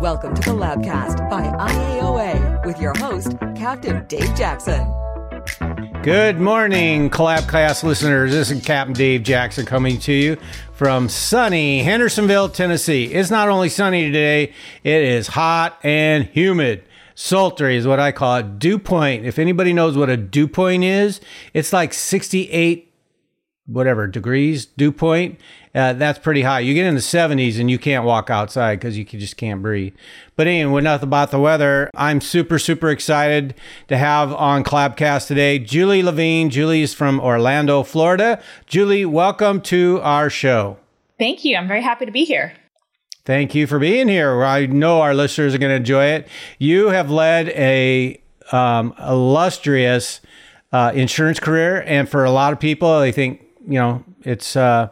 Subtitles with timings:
[0.00, 4.84] Welcome to the Labcast by IAOA with your host, Captain Dave Jackson.
[6.02, 8.32] Good morning, Collabcast listeners.
[8.32, 10.36] This is Captain Dave Jackson coming to you
[10.72, 13.04] from sunny Hendersonville, Tennessee.
[13.04, 14.52] It's not only sunny today,
[14.82, 16.82] it is hot and humid.
[17.16, 18.58] Sultry is what I call it.
[18.58, 19.24] Dew point.
[19.24, 21.20] If anybody knows what a dew point is,
[21.54, 22.92] it's like 68
[23.66, 25.40] whatever degrees dew point.
[25.74, 26.60] Uh, that's pretty high.
[26.60, 29.94] You get in the 70s and you can't walk outside because you just can't breathe.
[30.36, 31.90] But anyway, enough about the weather.
[31.94, 33.54] I'm super, super excited
[33.88, 36.50] to have on Collabcast today Julie Levine.
[36.50, 38.42] Julie is from Orlando, Florida.
[38.66, 40.76] Julie, welcome to our show.
[41.18, 41.56] Thank you.
[41.56, 42.52] I'm very happy to be here.
[43.26, 44.44] Thank you for being here.
[44.44, 46.28] I know our listeners are going to enjoy it.
[46.60, 50.20] You have led a um, illustrious
[50.70, 54.90] uh, insurance career, and for a lot of people, I think you know it's uh,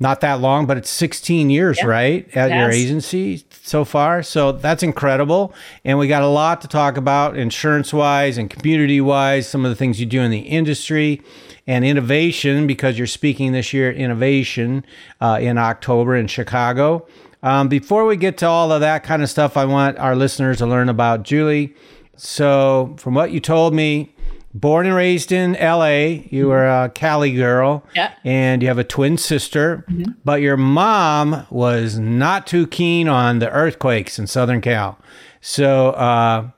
[0.00, 2.58] not that long, but it's 16 years, right, at yes.
[2.58, 4.22] your agency so far.
[4.22, 5.52] So that's incredible.
[5.84, 9.70] And we got a lot to talk about insurance wise and community wise, some of
[9.70, 11.20] the things you do in the industry
[11.66, 14.86] and innovation, because you're speaking this year at Innovation
[15.20, 17.06] uh, in October in Chicago.
[17.44, 20.58] Um, before we get to all of that kind of stuff, I want our listeners
[20.58, 21.74] to learn about Julie.
[22.16, 24.14] So, from what you told me,
[24.54, 26.22] born and raised in LA.
[26.30, 27.84] You were a Cali girl.
[27.94, 28.14] Yeah.
[28.24, 29.84] And you have a twin sister.
[29.90, 30.12] Mm-hmm.
[30.24, 34.98] But your mom was not too keen on the earthquakes in Southern Cal.
[35.42, 36.48] So uh,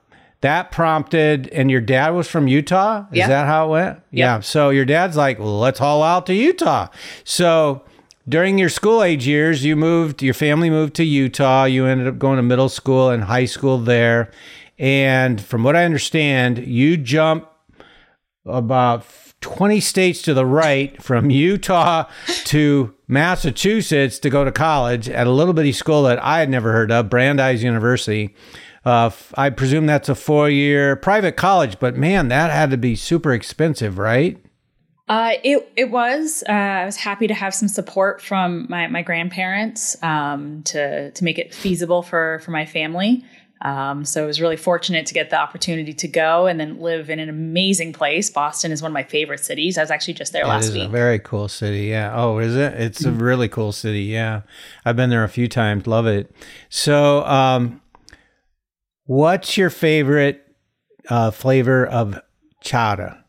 [0.42, 3.06] that prompted, and your dad was from Utah?
[3.10, 4.00] Is that how it went?
[4.12, 4.38] Yeah.
[4.38, 6.88] So your dad's like, well, let's haul out to Utah.
[7.24, 7.82] So
[8.28, 11.64] during your school age years, you moved, your family moved to Utah.
[11.64, 14.30] You ended up going to middle school and high school there.
[14.78, 17.48] And from what I understand, you jump
[18.44, 19.06] about
[19.40, 22.04] 20 states to the right from Utah
[22.46, 26.72] to Massachusetts to go to college at a little bitty school that I had never
[26.72, 28.34] heard of, Brandeis University.
[28.84, 32.94] Uh, I presume that's a four year private college, but man, that had to be
[32.96, 34.38] super expensive, right?
[35.08, 36.42] Uh, it it was.
[36.48, 41.24] Uh, I was happy to have some support from my, my grandparents um, to to
[41.24, 43.24] make it feasible for for my family.
[43.62, 47.08] Um, so I was really fortunate to get the opportunity to go and then live
[47.08, 48.28] in an amazing place.
[48.28, 49.78] Boston is one of my favorite cities.
[49.78, 50.88] I was actually just there it last is week.
[50.88, 51.84] A very cool city.
[51.84, 52.12] Yeah.
[52.14, 52.74] Oh, is it?
[52.74, 54.02] It's a really cool city.
[54.02, 54.42] Yeah.
[54.84, 55.86] I've been there a few times.
[55.86, 56.30] Love it.
[56.68, 57.80] So, um,
[59.04, 60.44] what's your favorite
[61.08, 62.20] uh, flavor of
[62.60, 63.24] chowder?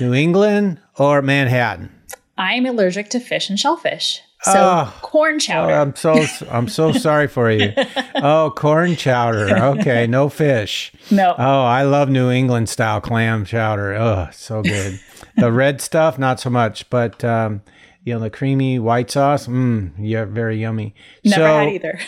[0.00, 1.90] New England or Manhattan?
[2.38, 4.20] I'm allergic to fish and shellfish.
[4.42, 5.72] So oh, corn chowder.
[5.72, 7.72] Oh, I'm so I'm so sorry for you.
[8.18, 9.54] Oh, corn chowder.
[9.56, 10.90] Okay, no fish.
[11.10, 11.34] No.
[11.36, 13.94] Oh, I love New England style clam chowder.
[13.94, 14.98] Oh, so good.
[15.36, 17.60] the red stuff, not so much, but um,
[18.04, 19.48] you know the creamy white sauce.
[19.48, 20.94] Mmm, yeah, very yummy.
[21.24, 22.00] Never so, had either.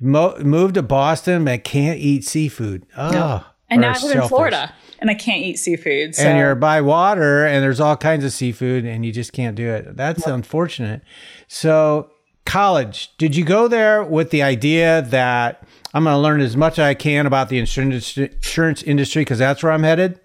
[0.00, 2.86] Mo- moved to Boston, but can't eat seafood.
[2.96, 3.44] Oh, no.
[3.74, 6.14] And now I live in Florida and I can't eat seafood.
[6.14, 6.22] So.
[6.22, 9.68] And you're by water, and there's all kinds of seafood, and you just can't do
[9.68, 9.96] it.
[9.96, 11.02] That's unfortunate.
[11.46, 12.10] So,
[12.46, 16.78] college, did you go there with the idea that I'm going to learn as much
[16.78, 20.20] as I can about the insurance insurance industry because that's where I'm headed?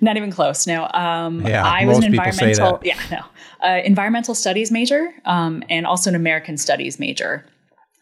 [0.00, 0.66] Not even close.
[0.66, 0.88] No.
[0.92, 2.80] Um, yeah, I was an environmental.
[2.82, 3.20] Yeah, no.
[3.66, 7.44] Uh, environmental studies major um, and also an American studies major.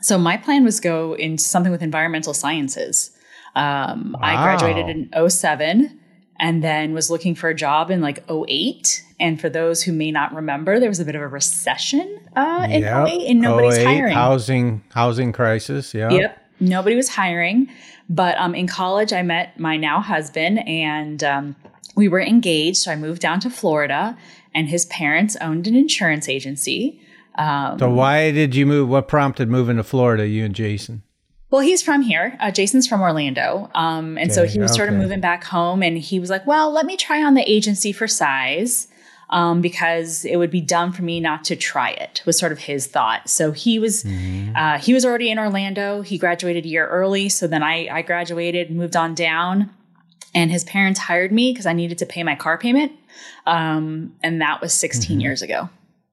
[0.00, 3.10] So my plan was go into something with environmental sciences.
[3.58, 4.20] Um, wow.
[4.22, 5.98] I graduated in 07
[6.38, 10.12] and then was looking for a job in like 08 and for those who may
[10.12, 13.08] not remember there was a bit of a recession uh, in yep.
[13.08, 14.14] 08 and nobody's 08, hiring.
[14.14, 16.44] housing housing crisis yeah yep.
[16.60, 17.70] Nobody was hiring.
[18.08, 21.56] But um, in college i met my now husband and um,
[21.96, 22.78] we were engaged.
[22.78, 24.16] So i moved down to florida
[24.54, 27.00] and his parents owned an insurance agency.
[27.34, 31.02] Um, so why did you move what prompted moving to florida you and jason
[31.50, 32.36] well, he's from here.
[32.40, 33.70] Uh, Jason's from Orlando.
[33.74, 34.78] Um, and okay, so he was okay.
[34.78, 37.50] sort of moving back home and he was like, well, let me try on the
[37.50, 38.88] agency for size
[39.30, 42.58] um, because it would be dumb for me not to try it was sort of
[42.58, 43.28] his thought.
[43.28, 44.56] So he was, mm-hmm.
[44.56, 46.02] uh, he was already in Orlando.
[46.02, 47.28] He graduated a year early.
[47.28, 49.70] So then I, I graduated, and moved on down
[50.34, 52.92] and his parents hired me because I needed to pay my car payment.
[53.46, 55.20] Um, and that was 16 mm-hmm.
[55.20, 55.68] years ago.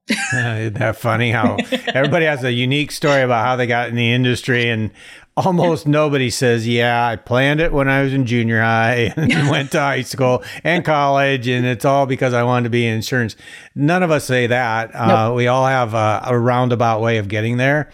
[0.09, 1.57] Isn't that funny how
[1.87, 4.91] everybody has a unique story about how they got in the industry and
[5.37, 9.71] almost nobody says, "Yeah, I planned it when I was in junior high and went
[9.71, 13.35] to high school and college, and it's all because I wanted to be in insurance."
[13.75, 14.95] None of us say that.
[14.95, 15.17] Uh, nope.
[15.17, 17.91] Uh, we all have a, a, roundabout way of getting there,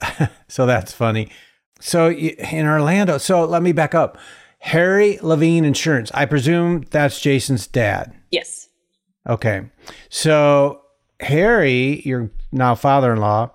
[0.48, 1.30] so that's funny.
[1.80, 4.18] So in Orlando, so let me back up.
[4.60, 6.12] Harry Levine Insurance.
[6.14, 8.14] I presume that's Jason's dad.
[8.30, 8.68] Yes.
[9.28, 9.62] Okay.
[10.08, 10.82] So
[11.18, 13.50] Harry, your now father-in-law,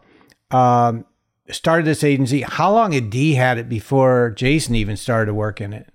[0.51, 1.05] um,
[1.51, 2.41] started this agency.
[2.41, 5.89] How long had Dee had it before Jason even started to work in it?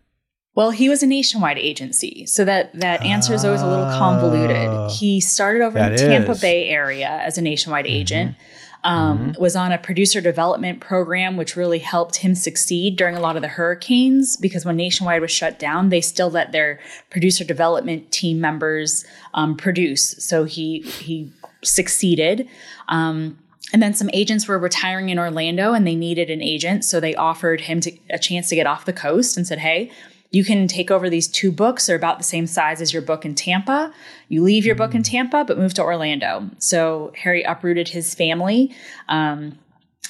[0.54, 4.68] Well, he was a nationwide agency, so that that answer is always a little convoluted.
[4.68, 4.90] Oh.
[4.92, 6.40] He started over in the Tampa is.
[6.42, 8.36] Bay area as a nationwide agent.
[8.84, 13.36] Um, Was on a producer development program, which really helped him succeed during a lot
[13.36, 14.36] of the hurricanes.
[14.36, 19.56] Because when Nationwide was shut down, they still let their producer development team members um,
[19.56, 20.16] produce.
[20.18, 21.32] So he he
[21.62, 22.48] succeeded.
[22.88, 23.38] Um,
[23.72, 26.84] and then some agents were retiring in Orlando and they needed an agent.
[26.84, 29.90] So they offered him to, a chance to get off the coast and said, hey,
[30.30, 31.86] you can take over these two books.
[31.86, 33.92] They're about the same size as your book in Tampa.
[34.28, 36.50] You leave your book in Tampa, but move to Orlando.
[36.58, 38.74] So Harry uprooted his family.
[39.08, 39.58] Um,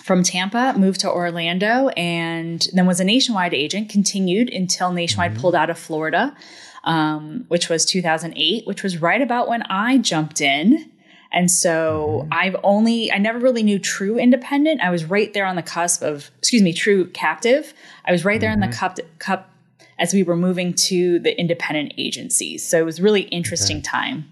[0.04, 3.88] from Tampa, moved to Orlando, and then was a nationwide agent.
[3.88, 6.34] Continued until Nationwide pulled out of Florida,
[6.84, 10.90] um, which was 2008, which was right about when I jumped in.
[11.32, 12.32] And so mm-hmm.
[12.32, 14.81] I've only, I never really knew true independent.
[14.81, 17.73] I was right there on the cusp of, excuse me, true captive.
[18.05, 18.79] I was right there in the mm-hmm.
[18.79, 19.50] cup, cup
[19.99, 22.67] as we were moving to the independent agencies.
[22.67, 24.31] So it was really interesting time.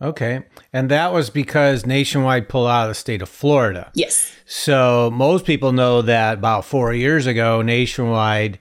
[0.00, 0.42] Okay.
[0.72, 3.92] And that was because Nationwide pulled out of the state of Florida.
[3.94, 4.34] Yes.
[4.46, 8.58] So most people know that about four years ago, Nationwide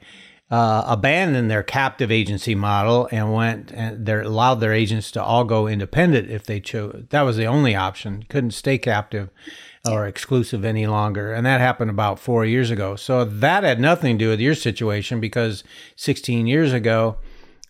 [0.52, 5.46] uh, abandoned their captive agency model and went and they allowed their agents to all
[5.46, 7.06] go independent if they chose.
[7.10, 8.26] That was the only option.
[8.28, 9.30] Couldn't stay captive
[9.90, 11.34] or exclusive any longer.
[11.34, 12.98] And that happened about four years ago.
[12.98, 15.64] So that had nothing to do with your situation because
[15.96, 17.18] 16 years ago,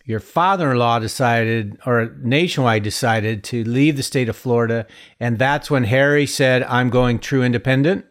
[0.04, 4.84] your father-in-law decided or nationwide decided to leave the state of florida
[5.20, 8.04] and that's when harry said i'm going true independent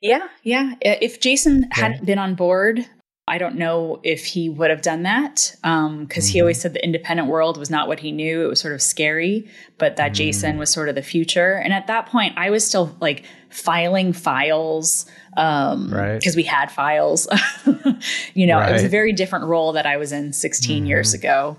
[0.00, 0.74] Yeah, yeah.
[0.82, 2.86] If Jason hadn't been on board,
[3.26, 6.62] I don't know if he would have done that um, because he always mm-hmm.
[6.62, 8.44] said the independent world was not what he knew.
[8.44, 9.48] It was sort of scary,
[9.78, 10.14] but that mm-hmm.
[10.14, 11.54] Jason was sort of the future.
[11.54, 15.06] And at that point, I was still like filing files
[15.38, 16.18] um, Right.
[16.18, 17.26] because we had files.
[18.34, 21.20] you know, it was a very different role that I was in 16 years mm-hmm.
[21.20, 21.56] ago.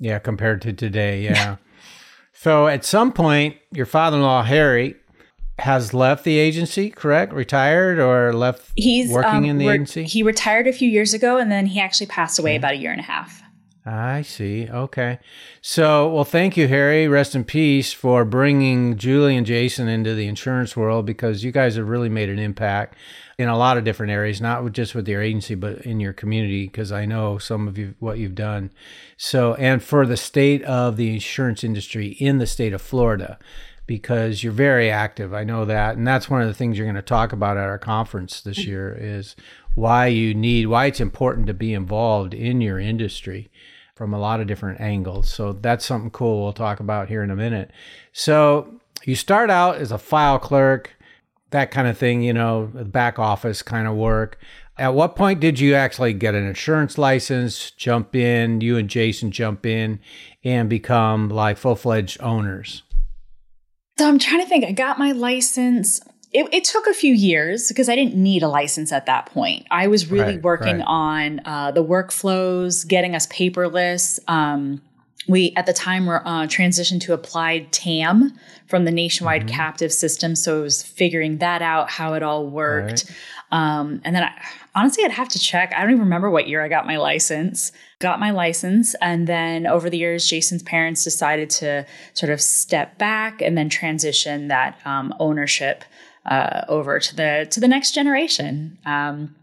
[0.00, 1.56] yeah compared to today yeah
[2.32, 4.96] so at some point your father-in-law harry
[5.58, 10.04] has left the agency correct retired or left He's working um, in the re- agency
[10.04, 12.90] He retired a few years ago, and then he actually passed away about a year
[12.90, 13.42] and a half.
[13.84, 14.68] I see.
[14.68, 15.18] Okay.
[15.60, 17.08] So, well, thank you, Harry.
[17.08, 21.74] Rest in peace for bringing Julie and Jason into the insurance world because you guys
[21.74, 22.96] have really made an impact
[23.38, 26.66] in a lot of different areas, not just with your agency, but in your community,
[26.66, 28.70] because I know some of you, what you've done.
[29.16, 33.36] So, and for the state of the insurance industry in the state of Florida,
[33.92, 35.34] because you're very active.
[35.34, 35.98] I know that.
[35.98, 38.60] And that's one of the things you're going to talk about at our conference this
[38.60, 38.70] mm-hmm.
[38.70, 39.36] year is
[39.74, 43.50] why you need, why it's important to be involved in your industry
[43.94, 45.28] from a lot of different angles.
[45.28, 47.70] So that's something cool we'll talk about here in a minute.
[48.14, 50.96] So you start out as a file clerk,
[51.50, 54.38] that kind of thing, you know, back office kind of work.
[54.78, 59.30] At what point did you actually get an insurance license, jump in, you and Jason
[59.30, 60.00] jump in
[60.42, 62.84] and become like full fledged owners?
[63.98, 64.64] So I'm trying to think.
[64.64, 66.00] I got my license.
[66.32, 69.66] It, it took a few years because I didn't need a license at that point.
[69.70, 70.86] I was really Right, working right.
[70.86, 74.18] on uh, the workflows, getting us paperless.
[74.28, 74.80] Um,
[75.28, 78.32] we at the time were uh, transitioned to applied TAM
[78.66, 79.56] from the nationwide Mm-hmm.
[79.56, 83.10] captive system, so it was figuring that out, how it all worked.
[83.50, 84.32] Um, and then I,
[84.74, 85.72] honestly, I'd have to check.
[85.76, 87.70] I don't even remember what year I got my license.
[87.98, 92.98] Got my license, and then over the years, Jason's parents decided to sort of step
[92.98, 95.84] back and then transition that um, ownership
[96.26, 98.78] uh, over to the to the next generation.
[98.86, 99.34] Um,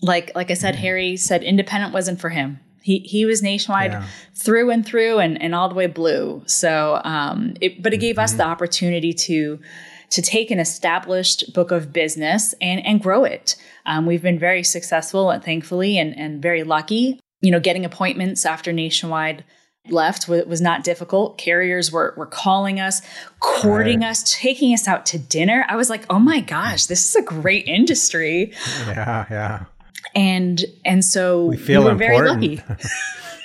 [0.00, 2.60] like like I said, Harry said independent wasn't for him.
[2.86, 4.06] He he was nationwide Yeah.
[4.34, 6.42] through and through and, and all the way blue.
[6.46, 9.58] So um, it, but it gave us the opportunity to
[10.10, 13.56] to take an established book of business and and grow it.
[13.86, 17.18] Um, we've been very successful and thankfully and and very lucky.
[17.40, 19.44] You know, getting appointments after nationwide
[19.90, 21.38] left wa- was not difficult.
[21.38, 23.02] Carriers were were calling us,
[23.40, 25.64] courting us, taking us out to dinner.
[25.68, 28.52] I was like, oh my gosh, this is a great industry.
[28.86, 29.64] Yeah, yeah.
[30.14, 32.68] And and so we feel we were very important.
[32.68, 32.84] lucky.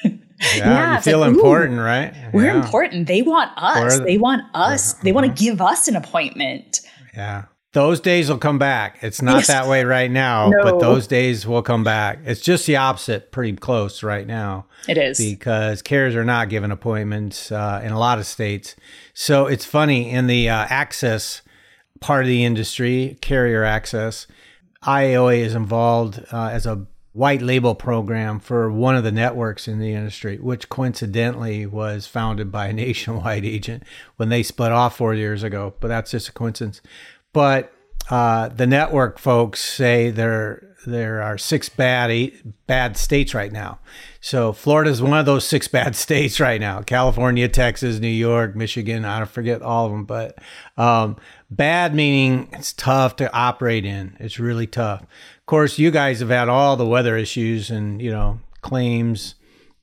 [0.56, 2.16] Yeah, Yeah, you feel like, important, right?
[2.34, 2.64] We're yeah.
[2.64, 3.06] important.
[3.08, 3.80] They want us.
[3.94, 4.94] We're the- they want us.
[4.94, 6.80] They want to give us an appointment.
[7.14, 7.44] Yeah.
[7.74, 8.98] Those days will come back.
[9.02, 9.48] It's not Yes.
[9.48, 10.64] that way right now, No.
[10.64, 12.20] but those days will come back.
[12.26, 15.20] It's just the opposite, pretty close right now, It is.
[15.20, 18.76] because carriers are not giving appointments uh, in a lot of states.
[19.14, 21.44] So it's funny in the uh, access
[22.00, 24.26] part of the industry, carrier access,
[24.84, 29.80] IAOA is involved uh, as a white label program for one of the networks in
[29.80, 33.84] the industry, which coincidentally was founded by a nationwide agent
[34.18, 35.74] when they split off four years ago.
[35.80, 36.82] But that's just a coincidence.
[37.34, 37.74] But
[38.10, 43.80] uh, the network folks say there there are six bad eight, bad states right now.
[44.20, 46.82] So Florida is one of those six bad states right now.
[46.82, 49.06] California, Texas, New York, Michigan.
[49.06, 50.38] I don't forget all of them, but
[50.78, 51.18] um,
[51.50, 54.18] bad meaning it's tough to operate in.
[54.20, 58.12] It's really tough Of course, you guys have had all the weather issues and, you
[58.12, 59.36] know, claims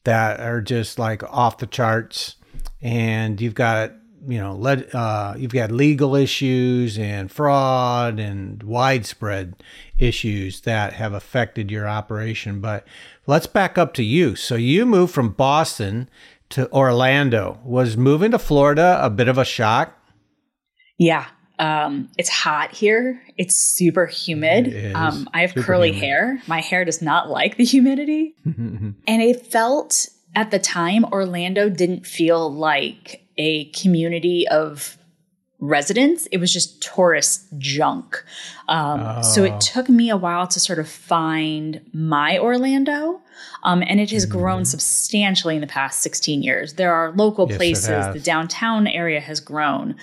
[0.04, 2.36] that are just like off the charts.
[2.80, 3.92] And you've got,
[4.28, 9.54] you know, let, uh, you've got legal issues and fraud and widespread
[9.98, 12.60] issues that have affected your operation.
[12.60, 12.86] But
[13.26, 14.36] let's back up to you.
[14.36, 16.10] So you moved from Boston
[16.50, 17.58] to Orlando.
[17.64, 19.98] Was moving to Florida a bit of a shock?
[20.98, 21.26] Yeah,
[21.58, 23.22] um, it's hot here.
[23.38, 24.68] It's super humid.
[24.68, 26.04] It um, I have super curly humid.
[26.04, 26.42] hair.
[26.46, 28.34] My hair does not like the humidity.
[28.44, 34.98] and it felt at the time, Orlando didn't feel like a community of
[35.60, 36.26] residents.
[36.26, 38.22] It was just tourist junk.
[38.68, 39.22] Um, oh.
[39.22, 39.58] So it oh.
[39.58, 43.22] took me a while to sort of find my Orlando.
[43.62, 44.38] Um, and it has mm-hmm.
[44.38, 46.74] grown substantially in the past 16 years.
[46.74, 49.96] There are local yes, places, the downtown area has grown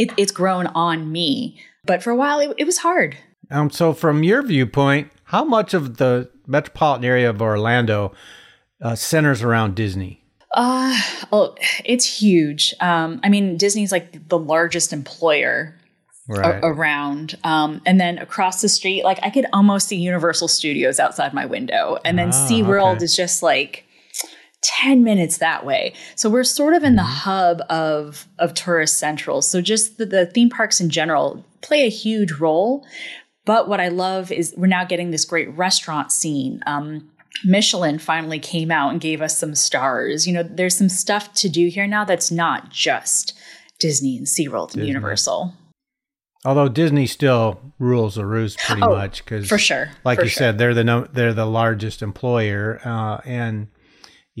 [0.00, 1.60] it, it's grown on me.
[1.84, 3.16] But for a while, it, it was hard.
[3.50, 8.12] Um, so, from your viewpoint, how much of the metropolitan area of Orlando
[8.80, 10.24] uh, centers around Disney?
[10.52, 10.98] Uh,
[11.32, 11.54] oh,
[11.84, 12.74] it's huge.
[12.80, 15.76] Um, I mean, Disney's like the largest employer
[16.28, 16.62] right.
[16.62, 17.36] a- around.
[17.44, 21.46] Um, and then across the street, like I could almost see Universal Studios outside my
[21.46, 21.98] window.
[22.04, 23.04] And then ah, SeaWorld okay.
[23.04, 23.84] is just like
[24.62, 25.94] 10 minutes that way.
[26.16, 27.10] So we're sort of in the mm-hmm.
[27.10, 29.42] hub of of tourist central.
[29.42, 32.86] So just the, the theme parks in general play a huge role.
[33.46, 36.62] But what I love is we're now getting this great restaurant scene.
[36.66, 37.10] Um,
[37.44, 40.26] Michelin finally came out and gave us some stars.
[40.26, 43.38] You know, there's some stuff to do here now that's not just
[43.78, 45.54] Disney and SeaWorld and Universal.
[46.44, 50.30] Although Disney still rules the roost pretty oh, much because, for sure, like for you
[50.30, 50.38] sure.
[50.38, 53.68] said, they're the no, they're the largest employer, uh, and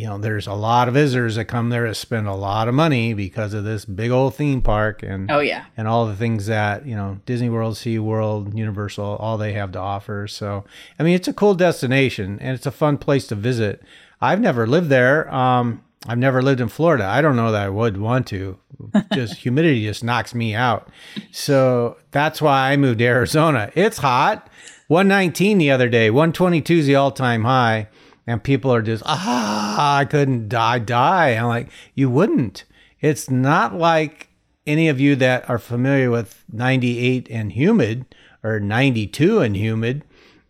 [0.00, 2.74] you know, there's a lot of visitors that come there to spend a lot of
[2.74, 6.46] money because of this big old theme park and oh yeah, and all the things
[6.46, 10.26] that you know Disney World, Sea World, Universal, all they have to offer.
[10.26, 10.64] So
[10.98, 13.82] I mean, it's a cool destination and it's a fun place to visit.
[14.22, 15.32] I've never lived there.
[15.32, 17.04] Um, I've never lived in Florida.
[17.04, 18.58] I don't know that I would want to.
[19.12, 20.88] Just humidity just knocks me out.
[21.30, 23.70] So that's why I moved to Arizona.
[23.74, 24.48] It's hot.
[24.88, 26.10] 119 the other day.
[26.10, 27.88] 122 is the all-time high
[28.26, 31.30] and people are just ah i couldn't die die.
[31.30, 32.64] I'm like you wouldn't.
[33.00, 34.28] It's not like
[34.66, 38.04] any of you that are familiar with 98 and humid
[38.42, 40.04] or 92 and humid.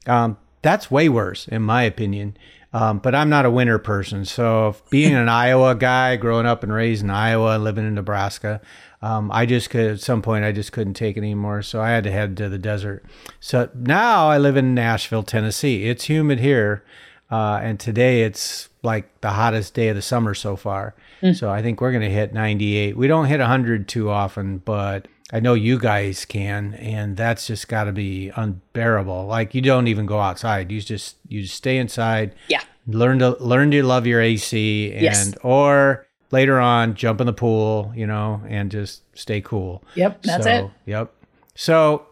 [0.06, 2.36] Um, that's way worse in my opinion.
[2.72, 4.24] Um, but i'm not a winter person.
[4.24, 8.60] So being an iowa guy growing up and raised in iowa living in nebraska
[9.02, 11.90] um, I just could at some point I just couldn't take it anymore, so I
[11.90, 13.04] had to head to the desert.
[13.40, 15.88] So now I live in Nashville, Tennessee.
[15.88, 16.84] It's humid here,
[17.30, 20.94] uh, and today it's like the hottest day of the summer so far.
[21.22, 21.36] Mm.
[21.36, 22.96] So I think we're going to hit 98.
[22.96, 27.68] We don't hit 100 too often, but I know you guys can, and that's just
[27.68, 29.26] got to be unbearable.
[29.26, 32.34] Like you don't even go outside; you just you just stay inside.
[32.48, 32.62] Yeah.
[32.86, 35.34] Learn to learn to love your AC, and yes.
[35.44, 39.84] or later on jump in the pool, you know, and just stay cool.
[39.94, 40.70] Yep, that's so, it.
[40.86, 41.12] Yep.
[41.54, 42.06] So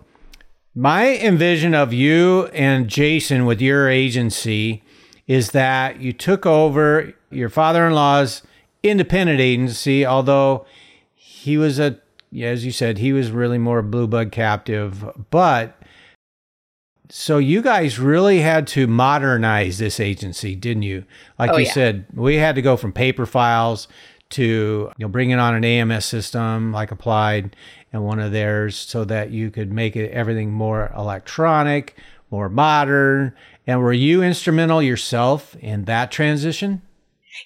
[0.75, 4.85] my envision of you and Jason with your agency
[5.29, 8.43] is that you took over your father-in-law's
[8.83, 10.67] independent agency, although
[11.15, 11.99] he was a,
[12.41, 15.05] as you said, he was really more blue bug captive.
[15.31, 15.81] But
[17.11, 21.05] so you guys really had to modernize this agency, didn't you?
[21.39, 21.73] Like oh, you yeah.
[21.73, 23.87] said, we had to go from paper files
[24.31, 27.57] to you know bringing on an AMS system like Applied
[27.93, 31.97] and one of theirs, so that you could make it everything more electronic,
[32.31, 33.35] more modern,
[33.69, 36.81] and were you instrumental yourself in that transition?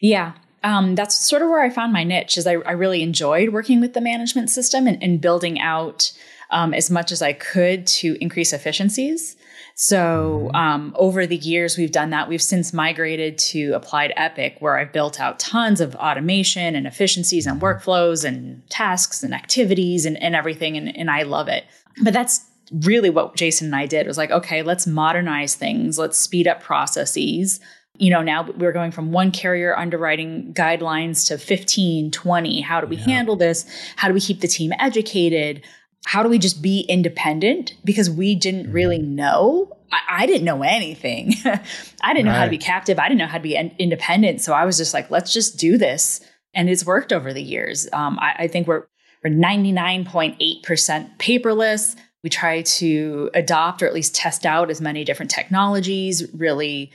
[0.00, 0.34] Yeah.
[0.62, 3.80] Um, that's sort of where I found my niche is I, I really enjoyed working
[3.80, 6.12] with the management system and, and building out
[6.50, 9.36] um, as much as I could to increase efficiencies.
[9.74, 10.54] So mm-hmm.
[10.54, 12.28] um, over the years, we've done that.
[12.28, 17.46] We've since migrated to Applied Epic, where I've built out tons of automation and efficiencies
[17.46, 17.66] and mm-hmm.
[17.66, 20.76] workflows and tasks and activities and, and everything.
[20.76, 21.64] And, and I love it.
[22.00, 26.18] But that's really what Jason and I did was like, okay, let's modernize things, let's
[26.18, 27.60] speed up processes.
[27.98, 32.60] You know, now we're going from one carrier underwriting guidelines to 15, 20.
[32.62, 33.04] How do we yeah.
[33.04, 33.66] handle this?
[33.96, 35.62] How do we keep the team educated?
[36.04, 37.74] how do we just be independent?
[37.84, 38.72] Because we didn't mm-hmm.
[38.72, 39.76] really know.
[39.92, 41.34] I, I, didn't know anything.
[41.44, 42.98] I didn't know how to be captive.
[42.98, 44.40] I didn't know how to be independent.
[44.40, 46.20] So I was just like, let's just do this.
[46.54, 47.88] And it's worked over the years.
[47.92, 48.86] Um, I, I think we're
[49.22, 51.94] we're 99.8% paperless.
[52.22, 56.92] We try to adopt or at least test out as many different technologies, really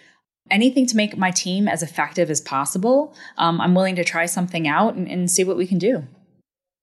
[0.50, 3.14] anything to make my team as effective as possible.
[3.38, 6.04] Um, I'm willing to try something out and, and see what we can do.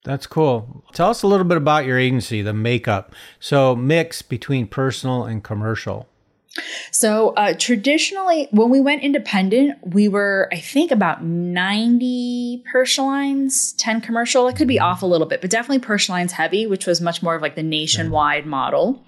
[0.04, 0.84] That's cool.
[0.92, 3.14] Tell us a little bit about your agency, the makeup.
[3.40, 6.08] So, mix between personal and commercial.
[6.90, 13.72] So, uh, traditionally, when we went independent, we were, I think, about 90 personal lines,
[13.72, 14.46] 10 commercial.
[14.48, 17.22] It could be off a little bit, but definitely personal lines heavy, which was much
[17.22, 19.04] more of like the nationwide model.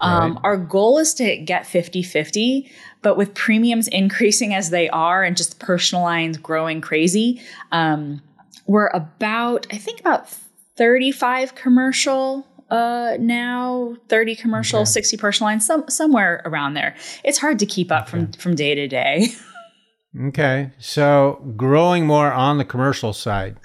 [0.00, 0.40] Um, right.
[0.44, 2.70] Our goal is to get 50 50,
[3.00, 8.20] but with premiums increasing as they are and just personal lines growing crazy, um,
[8.66, 10.28] we're about, I think, about
[10.76, 14.86] 35 commercial uh, now 30 commercial okay.
[14.86, 18.10] 60 personal lines some, somewhere around there it's hard to keep up okay.
[18.10, 19.28] from from day to day
[20.26, 23.58] okay so growing more on the commercial side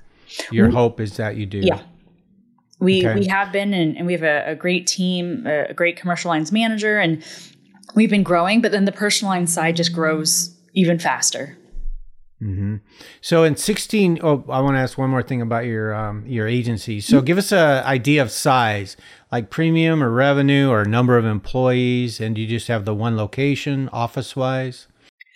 [0.51, 1.81] your we, hope is that you do yeah
[2.79, 3.17] we okay.
[3.17, 6.51] we have been and, and we have a, a, great team a great commercial lines
[6.51, 7.23] manager and
[7.95, 11.57] we've been growing but then the personal line side just grows even faster
[12.41, 12.75] Mm-hmm.
[13.19, 16.47] So in 16, oh, I want to ask one more thing about your um, your
[16.47, 17.01] agency.
[17.01, 17.25] So mm-hmm.
[17.25, 18.95] give us an idea of size,
[19.31, 23.17] like premium or revenue or number of employees, and do you just have the one
[23.17, 24.87] location office wise?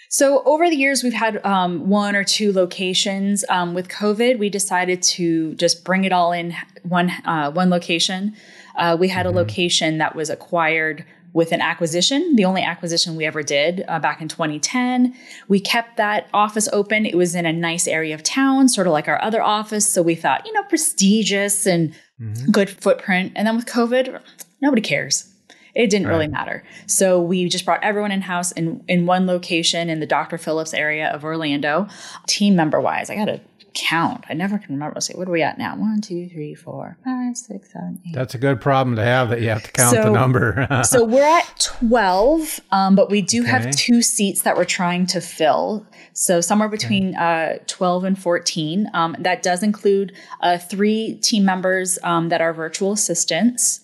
[0.09, 3.45] So over the years, we've had um, one or two locations.
[3.49, 6.53] Um, with COVID, we decided to just bring it all in
[6.83, 8.35] one uh, one location.
[8.75, 9.37] Uh, we had mm-hmm.
[9.37, 13.99] a location that was acquired with an acquisition, the only acquisition we ever did uh,
[13.99, 15.15] back in 2010.
[15.47, 17.05] We kept that office open.
[17.05, 19.87] It was in a nice area of town, sort of like our other office.
[19.87, 22.51] So we thought, you know, prestigious and mm-hmm.
[22.51, 23.33] good footprint.
[23.35, 24.21] And then with COVID,
[24.61, 25.27] nobody cares.
[25.73, 26.13] It didn't right.
[26.13, 26.63] really matter.
[26.85, 30.37] So we just brought everyone in house in, in one location in the Dr.
[30.37, 31.87] Phillips area of Orlando.
[32.27, 33.39] Team member wise, I got to
[33.73, 34.25] count.
[34.29, 34.99] I never can remember.
[34.99, 35.75] Say, what are we at now?
[35.75, 38.13] One, two, three, four, five, six, seven, eight.
[38.13, 40.67] That's a good problem to have that you have to count so, the number.
[40.83, 43.51] so we're at 12, um, but we do okay.
[43.51, 45.85] have two seats that we're trying to fill.
[46.13, 47.59] So somewhere between okay.
[47.61, 48.89] uh, 12 and 14.
[48.93, 53.81] Um, that does include uh, three team members um, that are virtual assistants.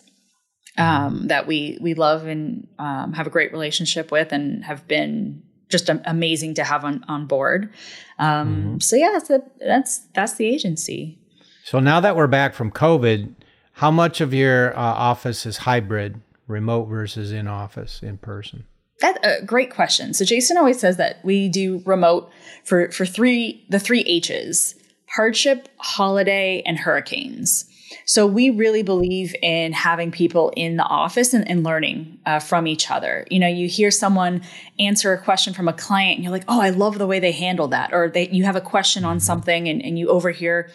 [0.80, 5.42] Um, that we we love and um, have a great relationship with, and have been
[5.70, 7.74] just amazing to have on on board.
[8.20, 8.80] Um, mm-hmm.
[8.80, 11.18] So yeah, that's, that's that's the agency.
[11.64, 13.34] So now that we're back from COVID,
[13.74, 18.66] how much of your uh, office is hybrid, remote versus in office, in person?
[19.00, 20.14] That's a great question.
[20.14, 22.32] So Jason always says that we do remote
[22.64, 24.76] for for three the three H's:
[25.10, 27.66] hardship, holiday, and hurricanes.
[28.06, 32.68] So we really believe in having people in the office and, and learning uh, from
[32.68, 33.26] each other.
[33.30, 34.42] You know, you hear someone
[34.80, 37.32] answer a question from a client and you're like, oh, I love the way they
[37.32, 37.94] handled that.
[37.94, 39.24] Or they, you have a question on mm-hmm.
[39.24, 40.70] something and, and you overhear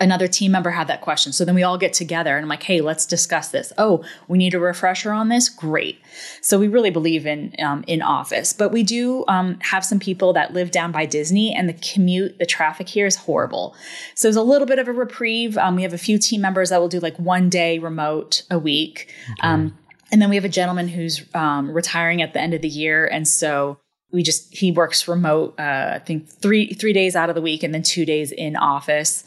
[0.00, 1.32] another team member had that question.
[1.32, 3.72] So then we all get together and I'm like, hey, let's discuss this.
[3.78, 5.48] Oh, we need a refresher on this.
[5.48, 6.00] Great.
[6.40, 10.32] So we really believe in um, in office, but we do um, have some people
[10.32, 13.74] that live down by Disney, and the commute, the traffic here is horrible.
[14.14, 15.56] So there's a little bit of a reprieve.
[15.56, 18.58] Um, we have a few team members that will do like one day remote a
[18.58, 19.12] week.
[19.32, 19.48] Okay.
[19.48, 19.78] Um,
[20.10, 23.06] and then we have a gentleman who's um, retiring at the end of the year,
[23.06, 23.78] and so
[24.12, 25.54] we just he works remote.
[25.58, 28.56] Uh, I think three three days out of the week, and then two days in
[28.56, 29.24] office.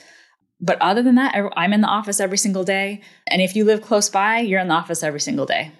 [0.59, 3.01] But other than that, I'm in the office every single day.
[3.27, 5.71] And if you live close by, you're in the office every single day.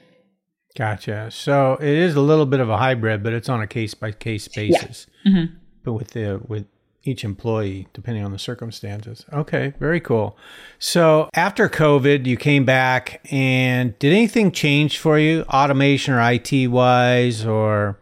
[0.75, 1.31] Gotcha.
[1.31, 4.11] So it is a little bit of a hybrid, but it's on a case by
[4.11, 5.07] case basis.
[5.23, 5.31] Yeah.
[5.31, 5.55] Mm-hmm.
[5.83, 6.65] But with the with
[7.03, 9.25] each employee, depending on the circumstances.
[9.31, 10.37] Okay, very cool.
[10.77, 16.67] So after COVID, you came back, and did anything change for you, automation or IT
[16.67, 17.97] wise, or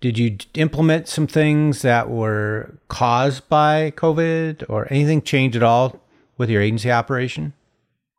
[0.00, 6.00] did you implement some things that were caused by COVID, or anything change at all
[6.36, 7.52] with your agency operation?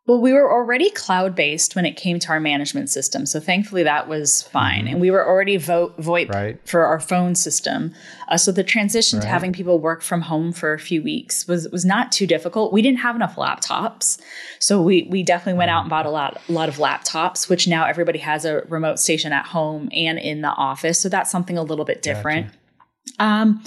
[0.08, 3.26] Well, we were already cloud based when it came to our management system.
[3.26, 4.86] So thankfully that was fine.
[4.86, 4.88] Mm-hmm.
[4.88, 6.58] And we were already vo- VoIP right.
[6.66, 7.94] for our phone system.
[8.30, 9.24] Uh, so the transition right.
[9.24, 12.72] to having people work from home for a few weeks was, was not too difficult.
[12.72, 14.18] We didn't have enough laptops.
[14.60, 17.68] So we, we definitely went out and bought a lot, a lot of laptops, which
[17.68, 21.02] now everybody has a remote station at home and in the office.
[21.02, 22.48] So that's something a little bit different.
[22.48, 22.58] Gotcha.
[23.20, 23.64] Um,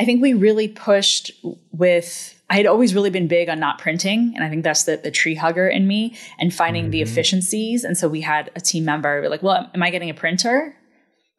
[0.00, 1.30] I think we really pushed
[1.70, 4.96] with I had always really been big on not printing, and I think that's the
[4.96, 6.90] the tree hugger in me and finding mm-hmm.
[6.90, 7.84] the efficiencies.
[7.84, 10.76] And so we had a team member be like, "Well, am I getting a printer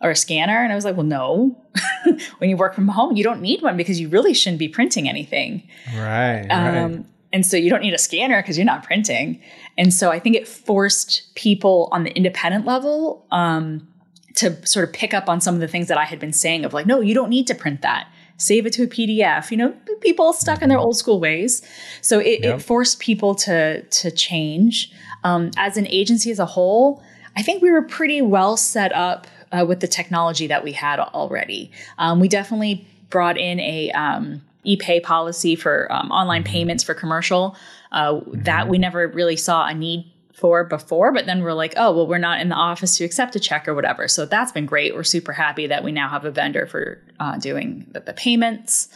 [0.02, 1.62] or a scanner?" And I was like, "Well, no.
[2.40, 5.08] when you work from home, you don't need one because you really shouldn't be printing
[5.08, 6.48] anything." Right.
[6.50, 7.06] Um, right.
[7.32, 9.42] and so you don't need a scanner because you're not printing.
[9.78, 13.88] And so I think it forced people on the independent level um,
[14.36, 16.66] to sort of pick up on some of the things that I had been saying
[16.66, 18.08] of like, no, you don't need to print that.
[18.38, 19.52] Save it to a PDF.
[19.52, 21.62] You know, people stuck in their old school ways.
[22.02, 22.60] So it, yep.
[22.60, 24.92] it forced people to to change.
[25.24, 27.02] Um, as an agency as a whole,
[27.36, 31.00] I think we were pretty well set up uh, with the technology that we had
[31.00, 31.72] already.
[31.98, 36.52] Um, we definitely brought in a um, e-pay policy for um, online mm-hmm.
[36.52, 37.56] payments for commercial.
[37.92, 38.42] Uh, mm-hmm.
[38.44, 42.08] That we never really saw a need for before, but then we're like, oh, well,
[42.08, 44.08] we're not in the office to accept a check or whatever.
[44.08, 44.94] So that's been great.
[44.94, 48.90] We're super happy that we now have a vendor for uh, doing the, the, payments.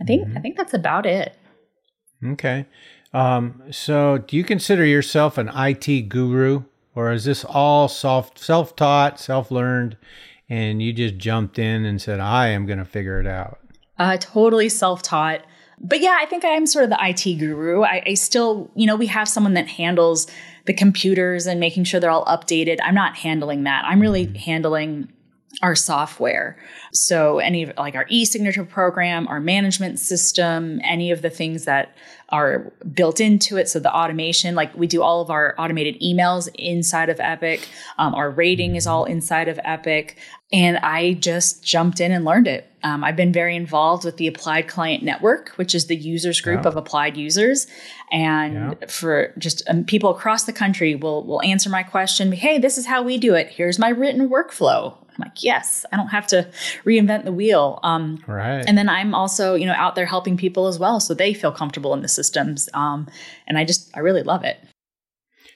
[0.00, 0.38] I think mm-hmm.
[0.38, 1.36] I think that's about it.
[2.24, 2.66] Okay.
[3.14, 8.74] Um, so, do you consider yourself an IT guru, or is this all self self
[8.74, 9.96] taught, self learned,
[10.48, 13.58] and you just jumped in and said, "I am going to figure it out"?
[13.98, 15.44] Uh, totally self taught.
[15.78, 17.82] But yeah, I think I'm sort of the IT guru.
[17.82, 20.28] I, I still, you know, we have someone that handles
[20.64, 22.78] the computers and making sure they're all updated.
[22.82, 23.84] I'm not handling that.
[23.84, 24.36] I'm really mm-hmm.
[24.36, 25.12] handling
[25.62, 26.58] our software.
[26.92, 31.96] So any of like our e-signature program, our management system, any of the things that
[32.30, 33.68] are built into it.
[33.68, 37.68] So the automation, like we do all of our automated emails inside of Epic.
[37.98, 40.18] Um, our rating is all inside of Epic.
[40.50, 42.68] And I just jumped in and learned it.
[42.82, 46.62] Um, I've been very involved with the Applied Client Network, which is the users group
[46.62, 46.68] yeah.
[46.68, 47.66] of applied users.
[48.10, 48.86] And yeah.
[48.88, 52.32] for just um, people across the country will will answer my question.
[52.32, 53.48] Hey, this is how we do it.
[53.48, 54.96] Here's my written workflow.
[55.12, 56.48] I'm like, yes, I don't have to
[56.84, 57.80] reinvent the wheel.
[57.82, 58.64] Um, right.
[58.66, 61.52] And then I'm also, you know, out there helping people as well, so they feel
[61.52, 62.68] comfortable in the systems.
[62.74, 63.08] Um,
[63.46, 64.58] and I just, I really love it.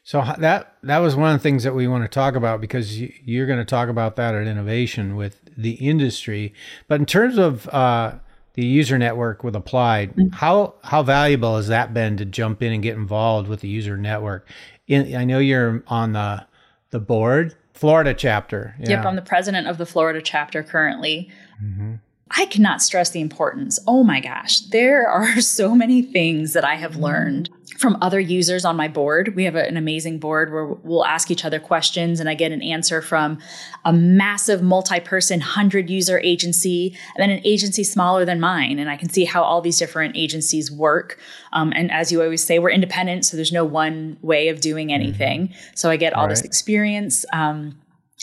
[0.07, 2.97] So that that was one of the things that we want to talk about because
[3.01, 6.55] you, are going to talk about that at innovation with the industry.
[6.87, 8.13] But in terms of uh,
[8.53, 10.29] the user network with Applied, mm-hmm.
[10.29, 13.97] how how valuable has that been to jump in and get involved with the user
[13.97, 14.49] network?
[14.87, 16.47] In, I know you're on the
[16.91, 18.75] the board Florida chapter.
[18.79, 18.91] Yeah.
[18.91, 21.31] Yep, I'm the president of the Florida chapter currently.
[21.63, 21.97] Mm-hmm.
[22.31, 23.79] I cannot stress the importance.
[23.87, 28.65] Oh my gosh, there are so many things that I have learned from other users
[28.65, 29.35] on my board.
[29.35, 32.53] We have a, an amazing board where we'll ask each other questions and I get
[32.53, 33.39] an answer from
[33.85, 38.79] a massive multi person 100 user agency and then an agency smaller than mine.
[38.79, 41.19] And I can see how all these different agencies work.
[41.53, 44.89] Um, and as you always say, we're independent, so there's no one way of doing
[44.89, 45.03] mm-hmm.
[45.03, 45.55] anything.
[45.75, 46.37] So I get all, all right.
[46.37, 47.79] this experience, um,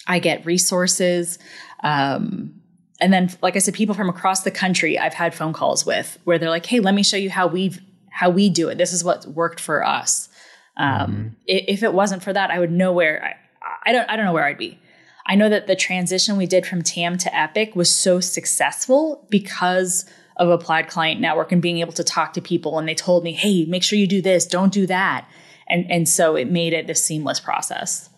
[0.08, 1.38] I get resources.
[1.84, 2.60] Um,
[3.02, 6.20] and then like i said people from across the country i've had phone calls with
[6.26, 7.82] where they're like hey let me show you how we've
[8.14, 10.30] how we do it this is what worked for us
[10.78, 11.28] um, mm-hmm.
[11.46, 14.34] if it wasn't for that i would know where I, I don't i don't know
[14.34, 14.80] where i'd be
[15.26, 20.06] i know that the transition we did from tam to epic was so successful because
[20.38, 23.34] of applied client network and being able to talk to people and they told me
[23.34, 25.28] hey make sure you do this don't do that
[25.68, 28.10] and and so it made it this seamless process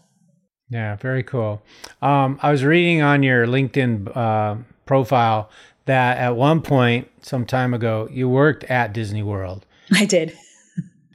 [0.70, 1.62] yeah, very cool.
[2.02, 5.50] Um, I was reading on your LinkedIn uh, profile
[5.86, 9.66] that at one point, some time ago, you worked at Disney World.
[10.02, 10.38] I did.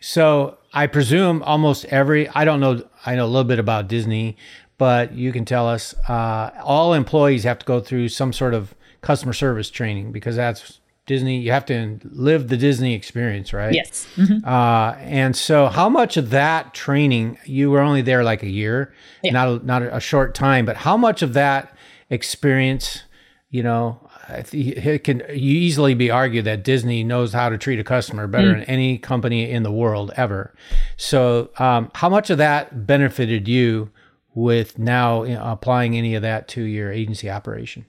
[0.00, 4.36] so I presume almost every, I don't know, I know a little bit about Disney,
[4.78, 8.74] but you can tell us uh, all employees have to go through some sort of
[9.02, 13.74] customer service training because that's Disney, you have to live the Disney experience, right?
[13.74, 14.06] Yes.
[14.16, 14.46] Mm-hmm.
[14.48, 17.36] Uh, and so, how much of that training?
[17.44, 19.32] You were only there like a year, yeah.
[19.32, 21.76] not a, not a short time, but how much of that
[22.10, 23.02] experience?
[23.50, 24.08] You know,
[24.52, 28.58] it can easily be argued that Disney knows how to treat a customer better mm.
[28.58, 30.54] than any company in the world ever.
[30.96, 33.90] So, um, how much of that benefited you
[34.34, 37.86] with now applying any of that to your agency operation?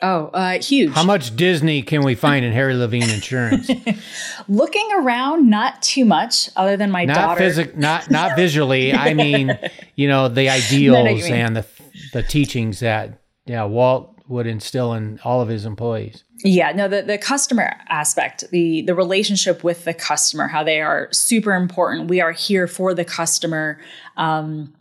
[0.00, 0.92] Oh, uh, huge.
[0.92, 3.70] How much Disney can we find in Harry Levine Insurance?
[4.48, 7.40] Looking around, not too much, other than my not daughter.
[7.40, 8.92] Physic- not not visually.
[8.92, 9.56] I mean,
[9.94, 11.66] you know, the ideals and the
[12.12, 16.24] the teachings that yeah Walt would instill in all of his employees.
[16.42, 21.08] Yeah, no, the, the customer aspect, the the relationship with the customer, how they are
[21.12, 22.08] super important.
[22.08, 23.78] We are here for the customer.
[24.16, 24.74] Um,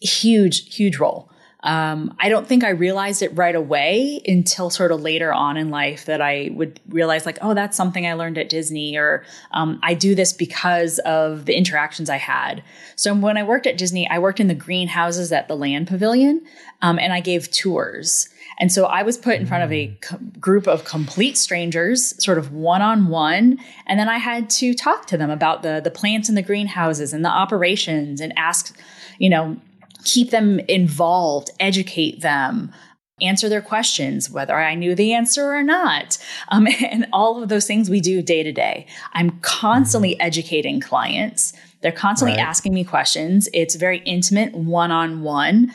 [0.00, 1.31] huge, huge role.
[1.64, 5.70] Um, I don't think I realized it right away until sort of later on in
[5.70, 9.78] life that I would realize, like, oh, that's something I learned at Disney, or um,
[9.82, 12.64] I do this because of the interactions I had.
[12.96, 16.44] So when I worked at Disney, I worked in the greenhouses at the Land Pavilion,
[16.80, 18.28] um, and I gave tours.
[18.58, 22.38] And so I was put in front of a co- group of complete strangers, sort
[22.38, 25.90] of one on one, and then I had to talk to them about the the
[25.92, 28.76] plants in the greenhouses and the operations, and ask,
[29.18, 29.58] you know
[30.04, 32.72] keep them involved, educate them,
[33.20, 36.18] answer their questions, whether I knew the answer or not.
[36.48, 38.86] Um, and all of those things we do day to day.
[39.12, 40.26] I'm constantly mm-hmm.
[40.26, 41.52] educating clients.
[41.80, 42.46] They're constantly right.
[42.46, 43.48] asking me questions.
[43.52, 45.72] It's very intimate, one on one.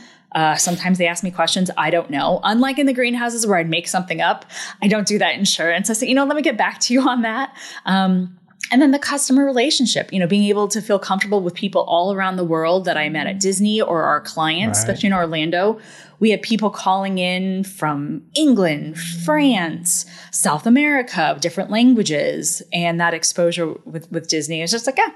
[0.58, 2.40] sometimes they ask me questions I don't know.
[2.44, 4.46] Unlike in the greenhouses where I'd make something up,
[4.82, 5.90] I don't do that insurance.
[5.90, 7.56] I say, you know, let me get back to you on that.
[7.86, 8.38] Um,
[8.72, 12.14] and then the customer relationship, you know, being able to feel comfortable with people all
[12.14, 13.40] around the world that I met at mm.
[13.40, 14.90] Disney or our clients, right.
[14.90, 15.80] especially in Orlando.
[16.20, 22.62] We had people calling in from England, France, South America, different languages.
[22.74, 25.12] And that exposure with, with Disney is just like, yeah,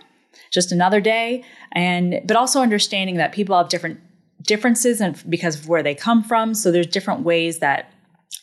[0.51, 1.43] just another day.
[1.71, 3.99] And, but also understanding that people have different
[4.43, 6.53] differences and because of where they come from.
[6.53, 7.91] So there's different ways that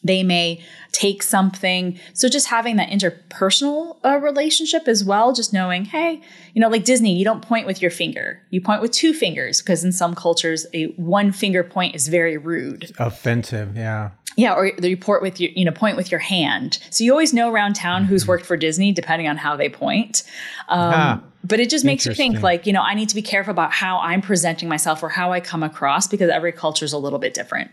[0.03, 1.99] they may take something.
[2.13, 6.21] So just having that interpersonal uh, relationship as well, just knowing, hey,
[6.55, 8.41] you know, like Disney, you don't point with your finger.
[8.51, 12.37] You point with two fingers because in some cultures, a one finger point is very
[12.37, 12.93] rude.
[12.99, 14.11] Offensive, yeah.
[14.37, 16.79] Yeah, or you point with your, you know, point with your hand.
[16.91, 18.31] So you always know around town who's mm-hmm.
[18.31, 20.23] worked for Disney, depending on how they point.
[20.69, 23.23] Um, ah, but it just makes you think, like, you know, I need to be
[23.23, 26.93] careful about how I'm presenting myself or how I come across because every culture is
[26.93, 27.73] a little bit different.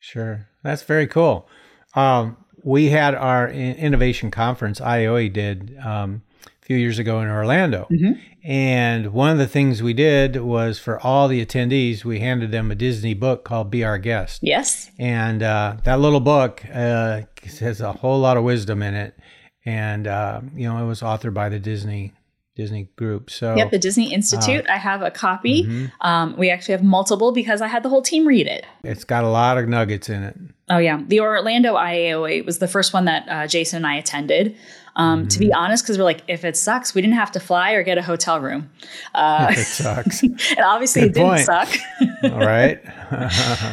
[0.00, 0.48] Sure.
[0.62, 1.48] That's very cool.
[1.94, 7.86] Um, we had our innovation conference, IAOA did um, a few years ago in Orlando.
[7.90, 8.20] Mm-hmm.
[8.44, 12.70] And one of the things we did was for all the attendees, we handed them
[12.70, 14.40] a Disney book called Be Our Guest.
[14.42, 14.90] Yes.
[14.98, 17.22] And uh, that little book uh,
[17.60, 19.18] has a whole lot of wisdom in it.
[19.64, 22.12] And, uh, you know, it was authored by the Disney
[22.58, 23.30] Disney group.
[23.30, 24.68] So yep, the Disney Institute.
[24.68, 25.62] Uh, I have a copy.
[25.62, 25.86] Mm-hmm.
[26.00, 28.66] Um, we actually have multiple because I had the whole team read it.
[28.82, 30.36] It's got a lot of nuggets in it.
[30.68, 34.56] Oh yeah, the Orlando IAOA was the first one that uh, Jason and I attended.
[34.96, 35.28] Um, mm-hmm.
[35.28, 35.54] To be mm-hmm.
[35.54, 38.02] honest, because we're like, if it sucks, we didn't have to fly or get a
[38.02, 38.70] hotel room.
[39.14, 41.68] Uh, it sucks, and obviously Good it didn't suck.
[42.24, 42.80] All right.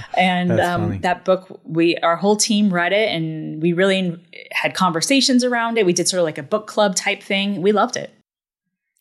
[0.17, 5.43] and um, that book, we our whole team read it, and we really had conversations
[5.43, 5.87] around it.
[5.87, 7.63] We did sort of like a book club type thing.
[7.63, 8.11] We loved it.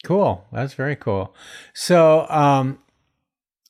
[0.04, 0.46] Cool.
[0.52, 1.34] That's very cool.
[1.72, 2.78] So, um,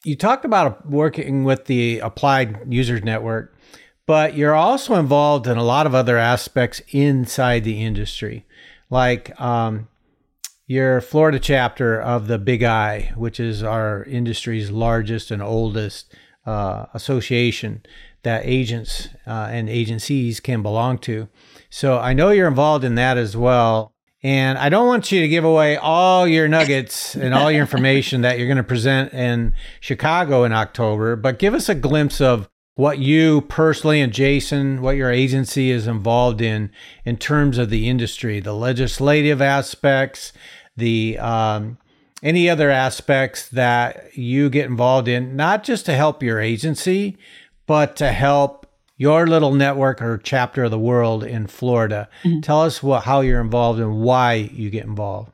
[0.04, 3.56] you talked about working with the Applied Users Network,
[4.06, 8.44] but you're also involved in a lot of other aspects inside the industry,
[8.90, 9.88] like um,
[10.66, 16.86] your Florida chapter of the Big I, which is our industry's largest and oldest uh,
[16.92, 17.82] association
[18.24, 21.28] that agents uh, and agencies can belong to.
[21.70, 23.93] So I know you're involved in that as well.
[24.24, 28.22] And I don't want you to give away all your nuggets and all your information
[28.22, 32.48] that you're going to present in Chicago in October, but give us a glimpse of
[32.74, 36.70] what you personally and Jason, what your agency is involved in
[37.04, 40.32] in terms of the industry, the legislative aspects,
[40.74, 41.76] the um,
[42.22, 47.18] any other aspects that you get involved in, not just to help your agency,
[47.66, 48.63] but to help
[48.96, 52.08] your little network or chapter of the world in Florida.
[52.22, 52.40] Mm-hmm.
[52.40, 55.32] Tell us what how you're involved and why you get involved.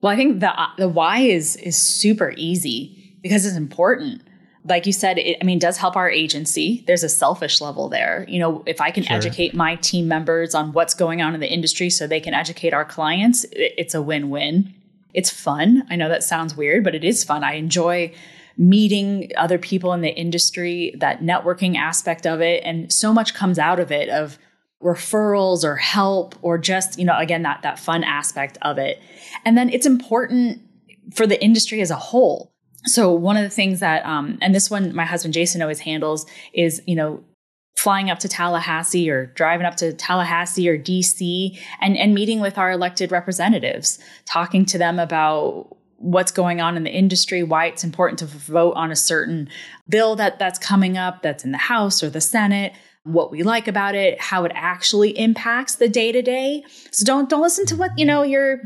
[0.00, 4.22] Well, I think the the why is is super easy because it's important.
[4.68, 6.82] Like you said, it, I mean, does help our agency.
[6.88, 8.26] There's a selfish level there.
[8.28, 9.16] You know, if I can sure.
[9.16, 12.74] educate my team members on what's going on in the industry so they can educate
[12.74, 14.74] our clients, it, it's a win-win.
[15.14, 15.86] It's fun.
[15.88, 17.44] I know that sounds weird, but it is fun.
[17.44, 18.12] I enjoy
[18.56, 22.62] meeting other people in the industry, that networking aspect of it.
[22.64, 24.38] And so much comes out of it of
[24.82, 29.00] referrals or help or just, you know, again, that, that fun aspect of it.
[29.44, 30.62] And then it's important
[31.14, 32.52] for the industry as a whole.
[32.84, 36.26] So one of the things that, um, and this one my husband Jason always handles
[36.52, 37.24] is, you know,
[37.76, 42.56] flying up to Tallahassee or driving up to Tallahassee or DC and, and meeting with
[42.56, 47.84] our elected representatives, talking to them about what's going on in the industry, why it's
[47.84, 49.48] important to vote on a certain
[49.88, 52.72] bill that that's coming up that's in the House or the Senate,
[53.04, 56.64] what we like about it, how it actually impacts the day to day.
[56.90, 58.62] So don't don't listen to what, you know, your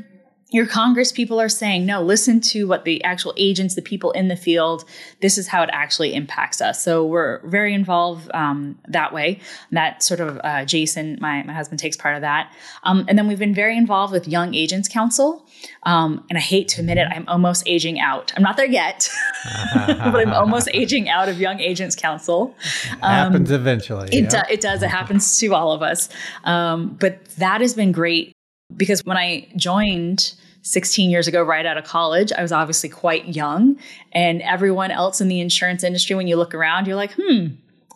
[0.50, 4.28] your Congress people are saying, no, listen to what the actual agents, the people in
[4.28, 4.84] the field,
[5.20, 6.82] this is how it actually impacts us.
[6.82, 9.40] So we're very involved um, that way.
[9.70, 12.52] That sort of uh, Jason, my, my husband, takes part of that.
[12.82, 15.46] Um, and then we've been very involved with Young Agents Council.
[15.84, 18.32] Um, and I hate to admit it, I'm almost aging out.
[18.36, 19.08] I'm not there yet,
[19.74, 22.56] but I'm almost aging out of Young Agents Council.
[22.92, 24.08] It happens um, eventually.
[24.08, 24.42] It, yeah.
[24.42, 24.82] do, it does.
[24.82, 26.08] It happens to all of us.
[26.44, 28.34] Um, but that has been great
[28.76, 33.34] because when I joined 16 years ago, right out of college, I was obviously quite
[33.34, 33.78] young.
[34.12, 37.48] And everyone else in the insurance industry, when you look around, you're like, hmm,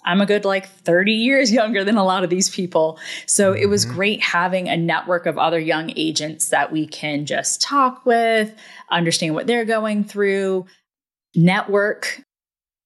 [0.05, 2.99] I'm a good like 30 years younger than a lot of these people.
[3.27, 3.63] So mm-hmm.
[3.63, 3.95] it was mm-hmm.
[3.95, 8.55] great having a network of other young agents that we can just talk with,
[8.91, 10.67] understand what they're going through,
[11.35, 12.23] network.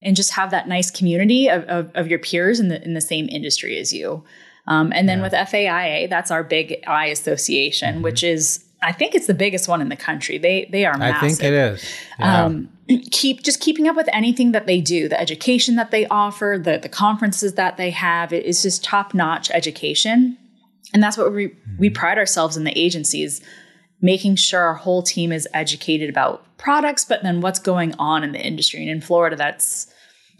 [0.01, 3.01] and just have that nice community of, of, of your peers in the in the
[3.01, 4.25] same industry as you.
[4.69, 5.25] Um, and then yeah.
[5.25, 8.03] with FAIA, that's our big I association, mm-hmm.
[8.03, 10.39] which is I think it's the biggest one in the country.
[10.39, 11.17] They they are massive.
[11.17, 11.85] I think it is.
[12.21, 12.45] Yeah.
[12.45, 12.69] Um,
[13.11, 16.79] keep just keeping up with anything that they do, the education that they offer, the
[16.79, 18.33] the conferences that they have.
[18.33, 20.37] It is just top notch education,
[20.93, 21.79] and that's what we mm-hmm.
[21.79, 23.41] we pride ourselves in the agencies,
[24.03, 28.33] making sure our whole team is educated about products, but then what's going on in
[28.33, 28.81] the industry.
[28.81, 29.88] And in Florida, that's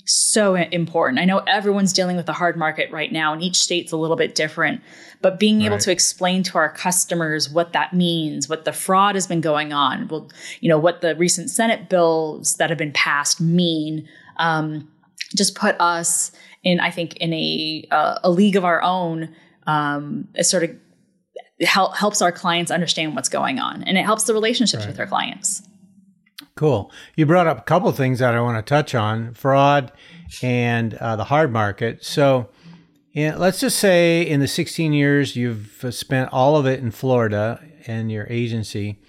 [0.09, 1.19] so important.
[1.19, 4.17] I know everyone's dealing with a hard market right now, and each state's a little
[4.17, 4.81] bit different.
[5.21, 9.27] But being able to explain to our customers what that means, what the fraud has
[9.27, 13.41] been going on, well, you know, what the recent Senate bills that have been passed
[13.41, 14.89] mean, um,
[15.35, 19.35] just put us in, I think, in a uh, a league of our own.
[19.67, 20.71] Um, it sort of
[21.61, 24.91] help, helps our clients understand what's going on, and it helps the relationships right.
[24.91, 25.63] with our clients.
[26.55, 26.91] Cool.
[27.17, 29.93] You brought up a couple things that I want to touch on fraud
[30.43, 32.05] and uh, the hard market.
[32.05, 32.49] So,
[33.15, 38.13] let's just say in the 16 years you've spent all of it in Florida and
[38.13, 39.01] your agency,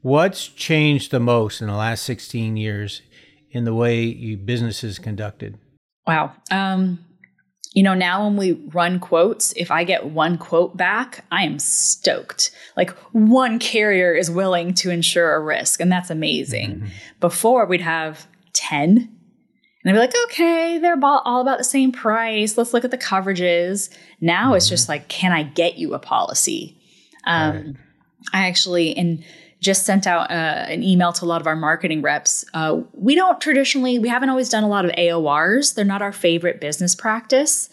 [0.00, 3.02] what's changed the most in the last 16 years
[3.50, 5.58] in the way you business is conducted?
[6.06, 6.32] Wow.
[6.50, 7.04] Um,
[7.72, 11.58] you know, now when we run quotes, if I get one quote back, I am
[11.58, 12.50] stoked.
[12.76, 16.76] Like one carrier is willing to insure a risk, and that's amazing.
[16.76, 16.86] Mm-hmm.
[17.20, 19.14] Before we'd have 10,
[19.84, 22.58] and I'd be like, okay, they're all about the same price.
[22.58, 23.90] Let's look at the coverages.
[24.20, 24.56] Now mm-hmm.
[24.56, 26.76] it's just like, can I get you a policy?
[27.24, 27.76] Um, right.
[28.32, 29.24] I actually, in
[29.60, 32.44] just sent out uh, an email to a lot of our marketing reps.
[32.54, 35.74] Uh, we don't traditionally, we haven't always done a lot of AORs.
[35.74, 37.68] They're not our favorite business practice.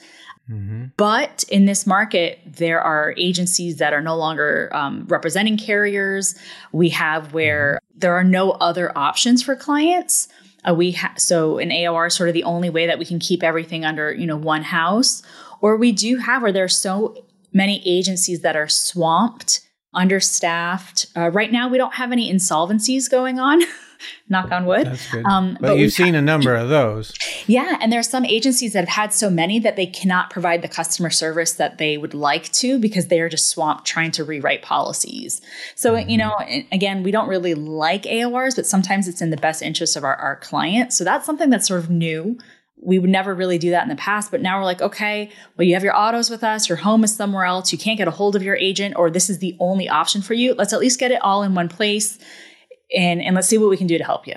[0.50, 0.86] Mm-hmm.
[0.98, 6.36] But in this market, there are agencies that are no longer um, representing carriers.
[6.72, 8.00] We have where mm-hmm.
[8.00, 10.28] there are no other options for clients.
[10.68, 13.20] Uh, we ha- so an AOR is sort of the only way that we can
[13.20, 15.24] keep everything under you know one house.
[15.62, 19.62] Or we do have where there are so many agencies that are swamped
[19.96, 21.08] understaffed.
[21.16, 23.62] Uh, right now, we don't have any insolvencies going on.
[24.30, 24.88] knock on wood.
[25.26, 27.14] Um, but, but you've seen a number of those.
[27.48, 30.62] Yeah, and there are some agencies that have had so many that they cannot provide
[30.62, 34.24] the customer service that they would like to because they are just swamped trying to
[34.24, 35.42] rewrite policies.
[35.76, 36.10] So mm-hmm.
[36.10, 36.36] you know,
[36.72, 40.16] again, we don't really like AORs, but sometimes it's in the best interest of our,
[40.16, 40.94] our client.
[40.94, 42.38] So that's something that's sort of new
[42.82, 45.66] we would never really do that in the past but now we're like okay well
[45.66, 48.12] you have your autos with us your home is somewhere else you can't get a
[48.12, 51.00] hold of your agent or this is the only option for you let's at least
[51.00, 52.20] get it all in one place
[52.96, 54.36] and and let's see what we can do to help you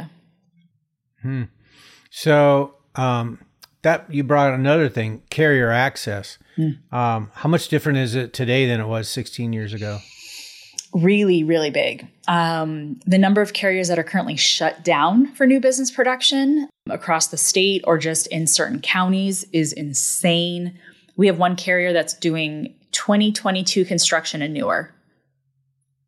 [1.22, 1.42] hmm.
[2.10, 3.38] so um,
[3.82, 6.70] that you brought another thing carrier access hmm.
[6.92, 9.98] um, how much different is it today than it was 16 years ago
[10.94, 12.08] really, really big.
[12.28, 17.28] Um, the number of carriers that are currently shut down for new business production across
[17.28, 20.78] the state or just in certain counties is insane.
[21.16, 24.94] We have one carrier that's doing 2022 construction and newer.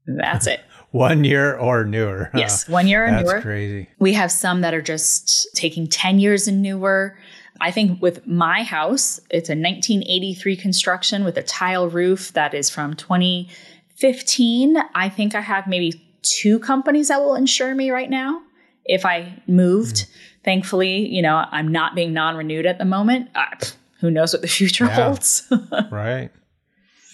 [0.07, 0.61] That's it.
[0.91, 2.31] one year or newer.
[2.35, 3.41] Yes, one year or That's newer.
[3.41, 3.89] crazy.
[3.99, 7.17] We have some that are just taking 10 years and newer.
[7.61, 12.71] I think with my house, it's a 1983 construction with a tile roof that is
[12.71, 14.77] from 2015.
[14.95, 18.43] I think I have maybe two companies that will insure me right now
[18.85, 19.97] if I moved.
[19.97, 20.09] Mm.
[20.45, 23.31] Thankfully, you know, I'm not being non renewed at the moment.
[23.35, 23.47] Uh,
[24.01, 25.07] who knows what the future yeah.
[25.07, 25.51] holds?
[25.91, 26.31] right.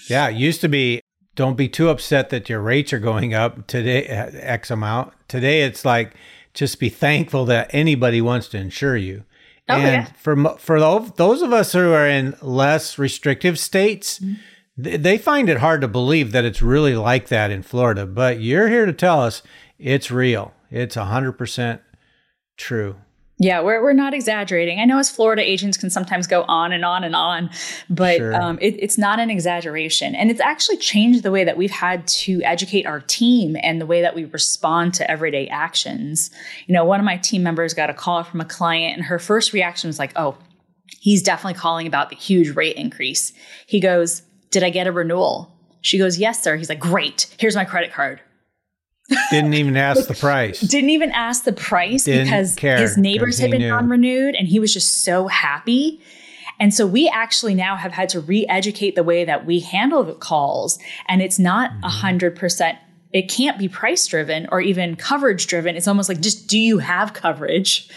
[0.09, 0.29] Yeah.
[0.29, 1.01] It used to be
[1.35, 5.13] don't be too upset that your rates are going up today, uh, X amount.
[5.29, 6.15] Today, it's like
[6.55, 9.25] just be thankful that anybody wants to insure you.
[9.69, 10.13] Oh, and yeah.
[10.17, 10.79] for for
[11.17, 14.35] those of us who are in less restrictive states, mm-hmm
[14.77, 18.69] they find it hard to believe that it's really like that in Florida, but you're
[18.69, 19.43] here to tell us
[19.79, 20.53] it's real.
[20.71, 21.81] It's 100%
[22.59, 22.97] true.
[23.39, 24.81] Yeah, we're, we're not exaggerating.
[24.81, 27.51] I know as Florida agents can sometimes go on and on and on,
[27.91, 28.35] but sure.
[28.35, 30.15] um, it, it's not an exaggeration.
[30.15, 33.85] And it's actually changed the way that we've had to educate our team and the
[33.85, 36.31] way that we respond to everyday actions.
[36.67, 39.19] You know, one of my team members got a call from a client, and her
[39.19, 40.39] first reaction was like, oh,
[40.99, 43.35] he's definitely calling about the huge rate increase.
[43.67, 45.53] He goes, did I get a renewal?
[45.83, 46.57] She goes, Yes, sir.
[46.57, 47.33] He's like, Great.
[47.39, 48.21] Here's my credit card.
[49.31, 50.61] Didn't even ask the price.
[50.61, 54.49] Didn't even ask the price Didn't because care, his neighbors had been non renewed and
[54.49, 56.01] he was just so happy.
[56.59, 60.03] And so we actually now have had to re educate the way that we handle
[60.03, 60.79] the calls.
[61.07, 62.37] And it's not a mm-hmm.
[62.37, 62.79] 100%,
[63.13, 65.77] it can't be price driven or even coverage driven.
[65.77, 67.89] It's almost like just do you have coverage?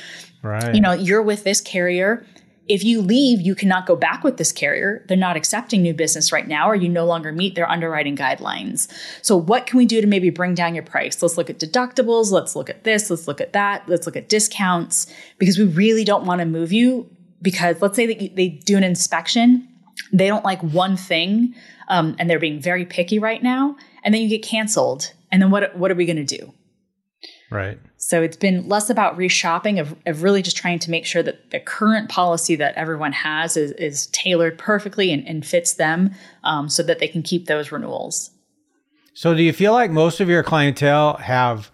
[0.41, 0.73] Right.
[0.73, 2.25] You know, you're with this carrier
[2.69, 5.03] if you leave, you cannot go back with this carrier.
[5.07, 8.87] They're not accepting new business right now, or you no longer meet their underwriting guidelines.
[9.23, 11.21] So, what can we do to maybe bring down your price?
[11.21, 12.31] Let's look at deductibles.
[12.31, 13.09] Let's look at this.
[13.09, 13.89] Let's look at that.
[13.89, 17.09] Let's look at discounts because we really don't want to move you.
[17.41, 19.67] Because let's say that they do an inspection,
[20.13, 21.55] they don't like one thing,
[21.87, 25.13] um, and they're being very picky right now, and then you get canceled.
[25.31, 26.53] And then what, what are we going to do?
[27.49, 27.79] Right.
[28.01, 31.51] So it's been less about reshopping of, of really just trying to make sure that
[31.51, 36.11] the current policy that everyone has is, is tailored perfectly and, and fits them
[36.45, 38.31] um, so that they can keep those renewals.
[39.13, 41.71] So do you feel like most of your clientele have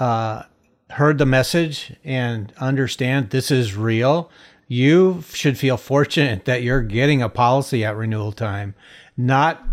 [0.00, 0.42] uh,
[0.90, 4.32] heard the message and understand this is real?
[4.66, 8.74] You should feel fortunate that you're getting a policy at renewal time,
[9.16, 9.64] not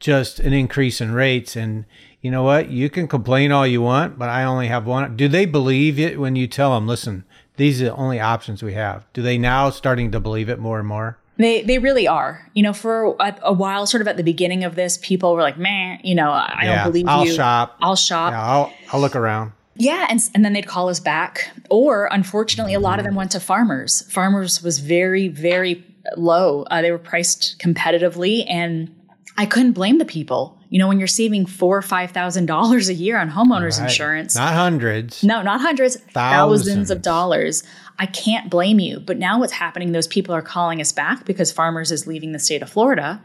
[0.00, 1.84] just an increase in rates and
[2.22, 2.70] you know what?
[2.70, 5.16] You can complain all you want, but I only have one.
[5.16, 7.24] Do they believe it when you tell them, listen,
[7.56, 9.04] these are the only options we have?
[9.12, 11.18] Do they now starting to believe it more and more?
[11.36, 12.48] They they really are.
[12.54, 15.40] You know, for a, a while, sort of at the beginning of this, people were
[15.40, 17.76] like, "Man, you know, I yeah, don't believe you." I'll shop.
[17.82, 18.32] I'll shop.
[18.32, 21.50] Yeah, I'll I'll look around." Yeah, and and then they'd call us back.
[21.70, 24.02] Or unfortunately, a lot of them went to farmers.
[24.12, 25.84] Farmers was very very
[26.16, 26.62] low.
[26.64, 28.94] Uh, they were priced competitively, and
[29.36, 30.58] I couldn't blame the people.
[30.72, 33.90] You know, when you're saving four or five thousand dollars a year on homeowners right.
[33.90, 36.64] insurance, not hundreds, no, not hundreds, thousands.
[36.64, 37.62] thousands of dollars.
[37.98, 38.98] I can't blame you.
[38.98, 39.92] But now what's happening?
[39.92, 43.20] Those people are calling us back because Farmers is leaving the state of Florida,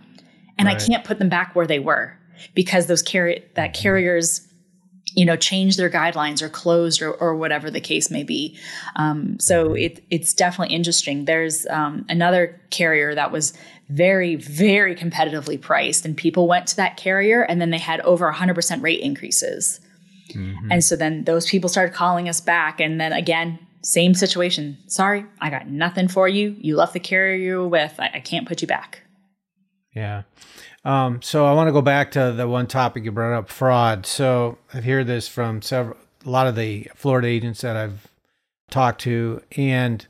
[0.57, 0.75] and right.
[0.75, 2.19] I can't put them back where they were
[2.53, 4.45] because those carrier that carriers
[5.13, 8.59] you know change their guidelines or closed or, or whatever the case may be
[8.97, 9.77] um, so mm-hmm.
[9.77, 13.53] it, it's definitely interesting there's um, another carrier that was
[13.89, 16.05] very, very competitively priced.
[16.05, 19.79] And people went to that carrier and then they had over 100% rate increases.
[20.33, 20.71] Mm-hmm.
[20.71, 22.79] And so then those people started calling us back.
[22.79, 24.77] And then again, same situation.
[24.87, 26.55] Sorry, I got nothing for you.
[26.59, 27.95] You left the carrier you were with.
[27.99, 29.01] I, I can't put you back.
[29.95, 30.23] Yeah.
[30.83, 34.05] Um, so I want to go back to the one topic you brought up, fraud.
[34.05, 38.07] So I've heard this from several, a lot of the Florida agents that I've
[38.69, 40.05] talked to, and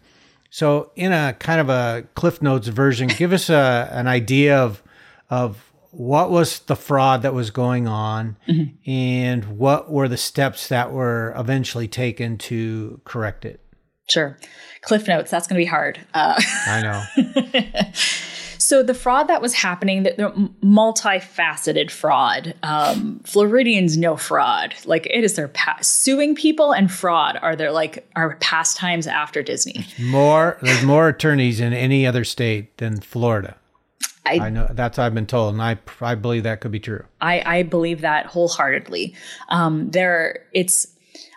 [0.57, 4.81] so, in a kind of a Cliff Notes version, give us a, an idea of
[5.29, 8.89] of what was the fraud that was going on, mm-hmm.
[8.89, 13.61] and what were the steps that were eventually taken to correct it.
[14.09, 14.35] Sure,
[14.81, 15.29] Cliff Notes.
[15.29, 15.99] That's going to be hard.
[16.15, 17.91] Uh, I know.
[18.57, 22.53] So the fraud that was happening, the, the multifaceted fraud.
[22.63, 24.73] Um, Floridians know fraud.
[24.85, 26.01] Like it is their past.
[26.01, 29.85] Suing people and fraud are their like our pastimes after Disney.
[29.99, 33.55] More there's more attorneys in any other state than Florida.
[34.27, 37.05] I, I, know that's I've been told, and I I believe that could be true.
[37.21, 39.15] I, I believe that wholeheartedly.
[39.49, 40.87] Um, there, it's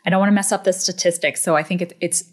[0.05, 2.25] I don't want to mess up the statistics, so I think it, it's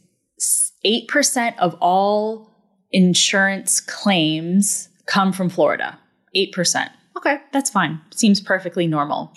[0.84, 2.57] eight percent of all
[2.92, 6.00] insurance claims come from Florida.
[6.36, 6.90] 8%.
[7.18, 8.00] Okay, that's fine.
[8.12, 9.34] Seems perfectly normal.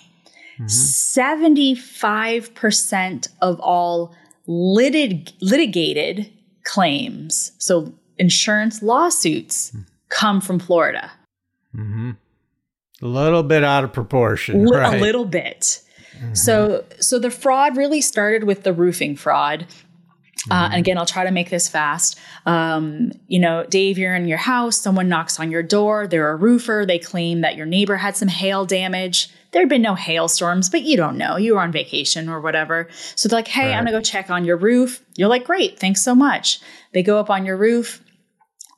[0.59, 0.65] Mm-hmm.
[0.65, 4.15] 75% of all
[4.47, 6.31] litig- litigated
[6.63, 9.75] claims, so insurance lawsuits,
[10.09, 11.11] come from Florida.
[11.75, 12.11] Mm-hmm.
[13.01, 14.67] A little bit out of proportion.
[14.67, 14.97] L- right?
[14.97, 15.81] A little bit.
[16.17, 16.35] Mm-hmm.
[16.35, 19.65] So, so the fraud really started with the roofing fraud
[20.49, 22.19] uh, and again, I'll try to make this fast.
[22.45, 26.35] Um, you know, Dave, you're in your house, someone knocks on your door, they're a
[26.35, 29.29] roofer, they claim that your neighbor had some hail damage.
[29.51, 31.35] There'd been no hailstorms, but you don't know.
[31.35, 32.87] You were on vacation or whatever.
[33.15, 33.75] So they're like, hey, right.
[33.75, 35.03] I'm gonna go check on your roof.
[35.15, 36.59] You're like, great, thanks so much.
[36.93, 38.01] They go up on your roof.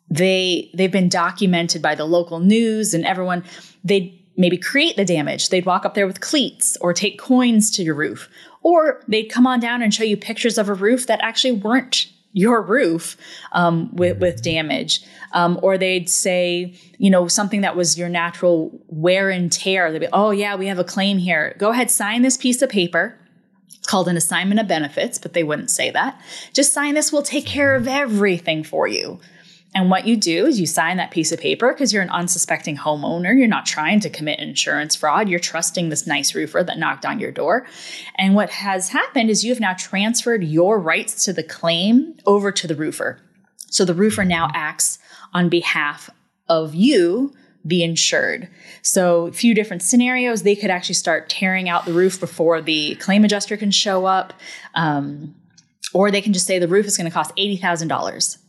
[0.09, 3.43] They they've been documented by the local news and everyone.
[3.83, 5.49] They'd maybe create the damage.
[5.49, 8.29] They'd walk up there with cleats or take coins to your roof
[8.63, 12.07] or they'd come on down and show you pictures of a roof that actually weren't
[12.33, 13.15] your roof
[13.51, 15.03] um, with, with damage.
[15.33, 19.91] Um, or they'd say, you know, something that was your natural wear and tear.
[19.91, 21.55] They'd be, oh, yeah, we have a claim here.
[21.59, 23.17] Go ahead, sign this piece of paper.
[23.67, 26.19] It's called an assignment of benefits, but they wouldn't say that.
[26.53, 29.19] Just sign this, we'll take care of everything for you.
[29.75, 32.77] And what you do is you sign that piece of paper because you're an unsuspecting
[32.77, 33.37] homeowner.
[33.37, 35.27] You're not trying to commit insurance fraud.
[35.27, 37.65] You're trusting this nice roofer that knocked on your door.
[38.15, 42.51] And what has happened is you have now transferred your rights to the claim over
[42.51, 43.19] to the roofer.
[43.67, 44.99] So the roofer now acts
[45.33, 46.09] on behalf
[46.47, 47.33] of you,
[47.65, 48.49] the insured.
[48.81, 50.43] So, a few different scenarios.
[50.43, 54.33] They could actually start tearing out the roof before the claim adjuster can show up.
[54.75, 55.33] Um,
[55.93, 58.42] or they can just say the roof is going to cost $80,000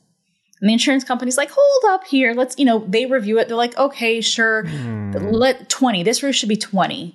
[0.65, 2.33] and the insurance company's like, hold up here.
[2.33, 3.49] Let's, you know, they review it.
[3.49, 4.65] They're like, okay, sure.
[4.65, 5.31] Mm.
[5.31, 6.03] Let 20.
[6.03, 7.15] This roof should be 20.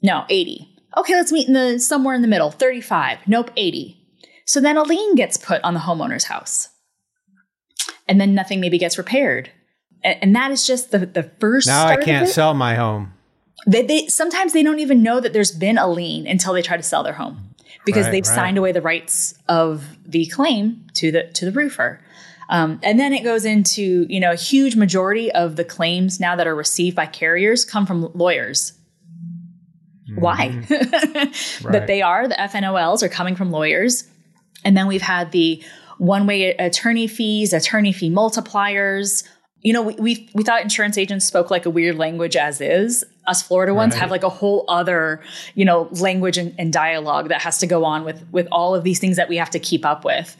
[0.00, 0.66] No, 80.
[0.96, 2.50] Okay, let's meet in the somewhere in the middle.
[2.50, 3.18] 35.
[3.26, 3.98] Nope, 80.
[4.46, 6.70] So then a lien gets put on the homeowner's house.
[8.08, 9.50] and then nothing maybe gets repaired.
[10.02, 11.66] And, and that is just the, the first.
[11.66, 13.12] Now I can't sell my home.
[13.66, 16.78] They, they sometimes they don't even know that there's been a lien until they try
[16.78, 18.34] to sell their home because Right, they've right.
[18.34, 22.00] signed away the rights of the claim to the to the roofer.
[22.48, 26.36] Um, and then it goes into you know a huge majority of the claims now
[26.36, 28.72] that are received by carriers come from lawyers.
[30.14, 30.48] Why?
[30.68, 31.86] that Right.
[31.86, 34.04] they are the FNOLs are coming from lawyers,
[34.64, 35.62] and then we've had the
[35.98, 39.24] one-way attorney fees, attorney fee multipliers.
[39.62, 43.04] You know, we we, we thought insurance agents spoke like a weird language as is.
[43.26, 44.00] Us Florida ones Right.
[44.02, 45.20] have like a whole other,
[45.56, 48.84] you know, language and, and dialogue that has to go on with with all of
[48.84, 50.36] these things that we have to keep up with.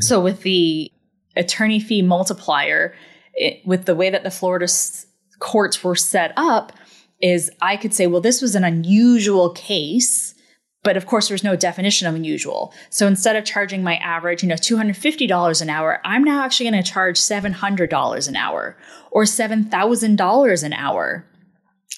[0.00, 0.90] So with the
[1.38, 2.94] attorney fee multiplier,
[3.34, 5.06] it, with the way that the Florida s-
[5.38, 6.72] courts were set up,
[7.20, 10.34] is I could say, well, this was an unusual case,
[10.82, 12.72] but of course there's no definition of unusual.
[12.90, 16.82] So instead of charging my average, you know, $250 an hour, I'm now actually going
[16.82, 18.76] to charge $700 an hour
[19.10, 21.26] or $7,000 an hour.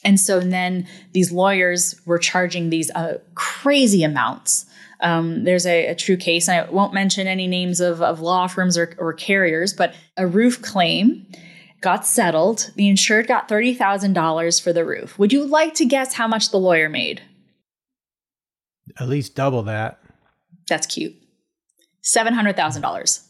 [0.03, 4.65] And so then these lawyers were charging these uh, crazy amounts.
[5.03, 8.47] Um, there's a, a true case, and I won't mention any names of, of law
[8.47, 11.27] firms or, or carriers, but a roof claim
[11.81, 12.71] got settled.
[12.77, 15.19] The insured got $30,000 for the roof.
[15.19, 17.23] Would you like to guess how much the lawyer made?
[18.99, 20.01] At least double that.
[20.69, 21.15] That's cute.
[22.05, 23.27] $700,000.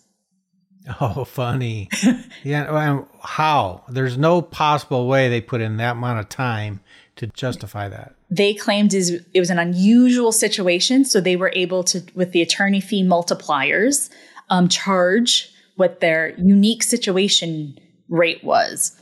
[1.00, 1.88] Oh, funny.
[2.42, 3.02] yeah.
[3.22, 3.84] How?
[3.88, 6.80] There's no possible way they put in that amount of time
[7.20, 8.14] to justify that.
[8.30, 12.42] they claimed is it was an unusual situation, so they were able to, with the
[12.42, 14.10] attorney fee multipliers,
[14.50, 18.96] um, charge what their unique situation rate was.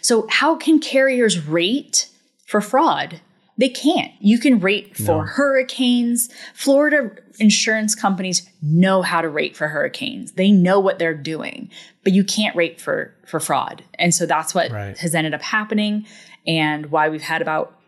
[0.00, 2.08] So, how can carriers rate
[2.46, 3.20] for fraud?
[3.58, 4.10] They can't.
[4.18, 6.30] You can rate for hurricanes.
[6.54, 10.32] Florida insurance companies know how to rate for hurricanes.
[10.32, 11.70] They know what they're doing,
[12.02, 13.84] but you can't rate for for fraud.
[13.98, 14.96] And so that's what Right.
[14.98, 16.06] has ended up happening
[16.46, 17.78] and why we've had about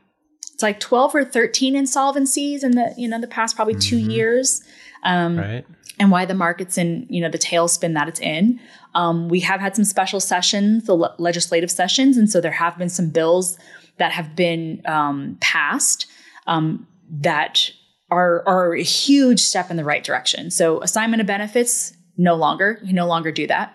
[0.53, 4.63] it's like 12 or 13 insolvencies in the you know the past probably 2 years
[5.05, 5.65] Right.
[5.99, 8.59] and why the market's in you know the tailspin that it's in.
[8.95, 12.79] Um, we have had some special sessions, the le- legislative sessions, and so there have
[12.79, 13.59] been some bills
[13.99, 16.07] that have been um, passed
[16.47, 17.71] um, that
[18.11, 20.51] are are a huge step in the right direction.
[20.51, 23.75] So assignment of benefits no longer you no longer do that.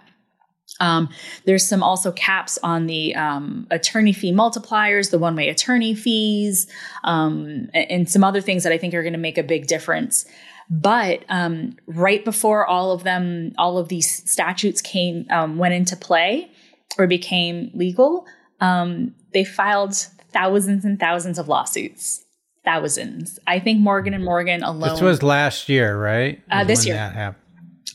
[0.80, 1.10] Um,
[1.46, 6.68] there's some also caps on the um, attorney fee multipliers, the one way attorney fees,
[7.04, 10.26] um, and, some other things that I think are going to make a big difference.
[10.70, 15.96] But um, right before all of them, all of these statutes came um, went into
[15.96, 16.52] play
[16.98, 18.26] or became legal,
[18.62, 19.96] um, they filed
[20.32, 22.26] thousands and thousands of lawsuits.
[22.66, 23.40] Thousands.
[23.48, 24.92] I think Morgan and Morgan alone.
[24.92, 26.42] This was last year, right?
[26.52, 27.36] Uh, this year.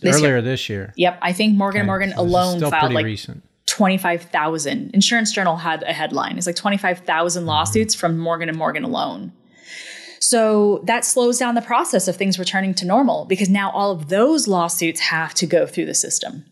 [0.05, 0.30] This year.
[0.30, 0.92] Earlier this year.
[0.96, 3.42] Yep, I think Morgan Okay, Morgan so alone filed like recent.
[3.66, 4.90] 25,000.
[4.94, 6.38] Insurance Journal had a headline.
[6.38, 9.32] It's like 25,000 lawsuits from Morgan and Morgan alone.
[10.20, 14.09] So that slows down the process of things returning to normal because now all of
[14.09, 16.44] those lawsuits have to go through the system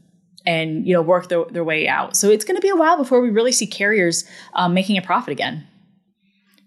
[0.45, 2.17] and you know work their, their way out.
[2.17, 4.25] So it's going to be a while before we really see carriers
[4.55, 5.67] um, making a profit again.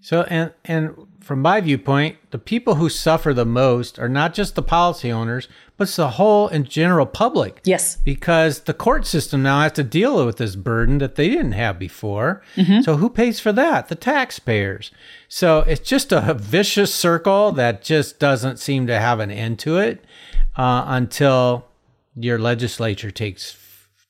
[0.02, 4.56] So, and and from my viewpoint, the people who suffer the most are not just
[4.56, 5.48] the policy owners,
[5.78, 7.62] but it's the whole and general public.
[7.64, 7.98] Yes.
[7.98, 11.78] Because the court system now has to deal with this burden that they didn't have
[11.78, 12.42] before.
[12.56, 12.82] Mm-hmm.
[12.82, 13.90] So who pays for that?
[13.90, 14.92] The taxpayers.
[15.28, 19.78] So it's just a vicious circle that just doesn't seem to have an end to
[19.78, 20.04] it
[20.56, 21.66] uh, until
[22.16, 23.58] your legislature takes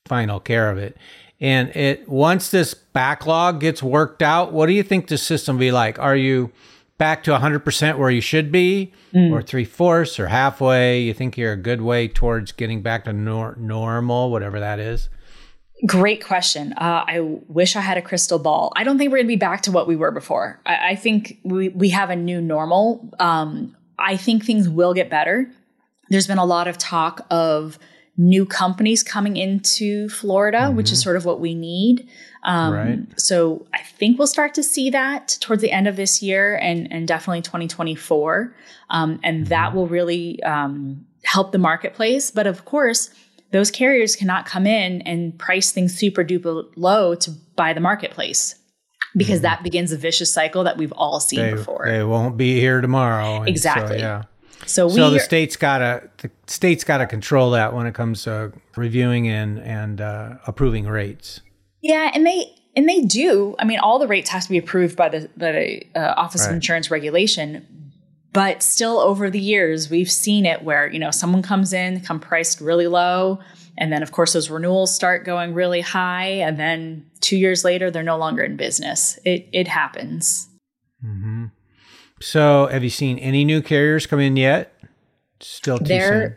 [0.05, 0.95] final care of it.
[1.41, 5.61] And it once this backlog gets worked out, what do you think the system will
[5.61, 5.99] be like?
[5.99, 6.51] Are you
[6.97, 11.01] back to 100% where you should be, or three fourths, or halfway?
[11.01, 15.09] You think you're a good way towards getting back to nor- normal, whatever that is?
[15.85, 16.73] Great question.
[16.73, 18.71] Uh, I wish I had a crystal ball.
[18.75, 20.59] I don't think we're going to be back to what we were before.
[20.65, 23.09] I, I think we, we have a new normal.
[23.19, 25.49] Um, I think things will get better.
[26.09, 27.77] There's been a lot of talk of
[28.17, 32.07] new companies coming into Florida, which is sort of what we need.
[32.43, 33.19] Um, Right.
[33.19, 36.87] So I think we'll start to see that towards the end of this year and,
[36.91, 38.55] and definitely 2024.
[38.89, 42.31] Um, and that will really um, help the marketplace.
[42.31, 43.09] But of course,
[43.51, 48.55] those carriers cannot come in and price things super duper low to buy the marketplace
[49.17, 51.85] because that begins a vicious cycle that we've all seen They, before.
[51.87, 53.37] they won't be here tomorrow.
[53.37, 53.99] and so, Exactly.
[53.99, 54.23] yeah.
[54.65, 58.51] So we So the state's gotta the state's gotta control that when it comes to
[58.75, 61.41] reviewing and and uh, approving rates.
[61.81, 63.55] Yeah, and they and they do.
[63.59, 66.45] I mean, all the rates have to be approved by the by the uh, Office
[66.45, 67.65] of Insurance Regulation.
[68.35, 72.19] but still over the years, we've seen it where, you know, someone comes in, come
[72.19, 73.39] priced really low.
[73.77, 76.27] And then, of course, those renewals start going really high.
[76.27, 79.17] And then two years later, they're no longer in business.
[79.23, 80.49] It, it happens.
[81.03, 81.45] Mm-hmm.
[82.21, 84.73] So, have you seen any new carriers come in yet?
[85.41, 86.35] Still too there, soon.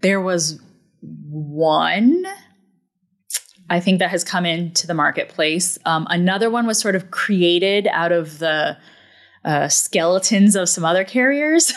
[0.00, 0.60] There was
[1.00, 2.24] one,
[3.70, 5.78] I think, that has come into the marketplace.
[5.86, 8.76] Um, another one was sort of created out of the
[9.44, 11.72] uh, skeletons of some other carriers.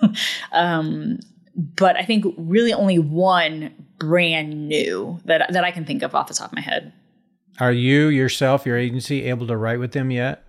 [0.52, 1.18] um,
[1.54, 6.28] but I think really only one brand new that that I can think of off
[6.28, 6.92] the top of my head.
[7.60, 10.44] Are you yourself, your agency, able to write with them yet?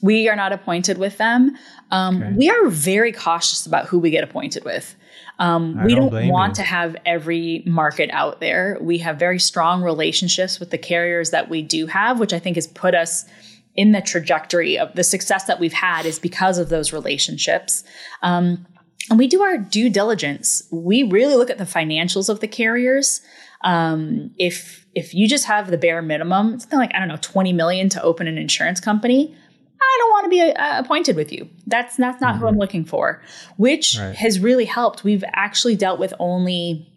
[0.00, 1.56] We are not appointed with them.
[1.90, 2.32] Um, okay.
[2.36, 4.94] We are very cautious about who we get appointed with.
[5.38, 6.54] Um, we don't, don't want you.
[6.56, 8.78] to have every market out there.
[8.80, 12.56] We have very strong relationships with the carriers that we do have, which I think
[12.56, 13.26] has put us
[13.74, 17.84] in the trajectory of the success that we've had is because of those relationships.
[18.22, 18.66] Um,
[19.10, 20.62] and we do our due diligence.
[20.72, 23.20] We really look at the financials of the carriers.
[23.62, 27.52] Um, if if you just have the bare minimum, something like I don't know, twenty
[27.52, 29.36] million to open an insurance company,
[29.80, 31.48] I don't want to be uh, appointed with you.
[31.66, 32.40] That's that's not mm-hmm.
[32.40, 33.22] who I'm looking for.
[33.56, 34.14] Which right.
[34.16, 35.04] has really helped.
[35.04, 36.90] We've actually dealt with only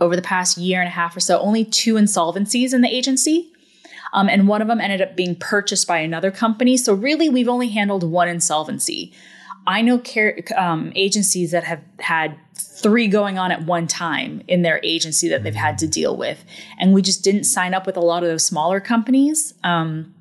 [0.00, 3.50] over the past year and a half or so, only two insolvencies in the agency.
[4.12, 6.76] Um, and one of them ended up being purchased by another company.
[6.76, 9.12] So really, we've only handled one insolvency.
[9.66, 14.62] I know care, um, agencies that have had three going on at one time in
[14.62, 16.44] their agency that they've had to deal with,
[16.78, 19.54] and we just didn't sign up with a lot of those smaller companies.
[19.64, 20.14] Um,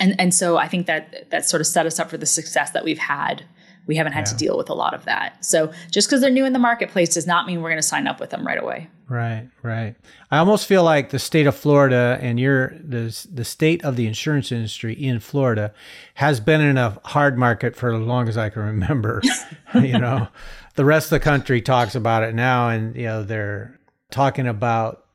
[0.00, 2.70] and and so I think that that sort of set us up for the success
[2.72, 3.44] that we've had.
[3.86, 4.32] We haven't had yeah.
[4.32, 5.44] to deal with a lot of that.
[5.44, 8.06] So just because they're new in the marketplace does not mean we're going to sign
[8.06, 8.88] up with them right away.
[9.08, 9.96] Right, right.
[10.30, 14.06] I almost feel like the state of Florida and your the the state of the
[14.06, 15.74] insurance industry in Florida
[16.14, 19.22] has been in a hard market for as long as I can remember.
[19.74, 20.28] you know,
[20.76, 23.80] the rest of the country talks about it now, and you know they're
[24.10, 25.06] talking about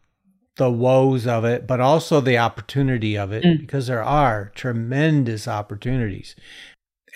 [0.58, 3.60] the woes of it, but also the opportunity of it, mm.
[3.60, 6.36] because there are tremendous opportunities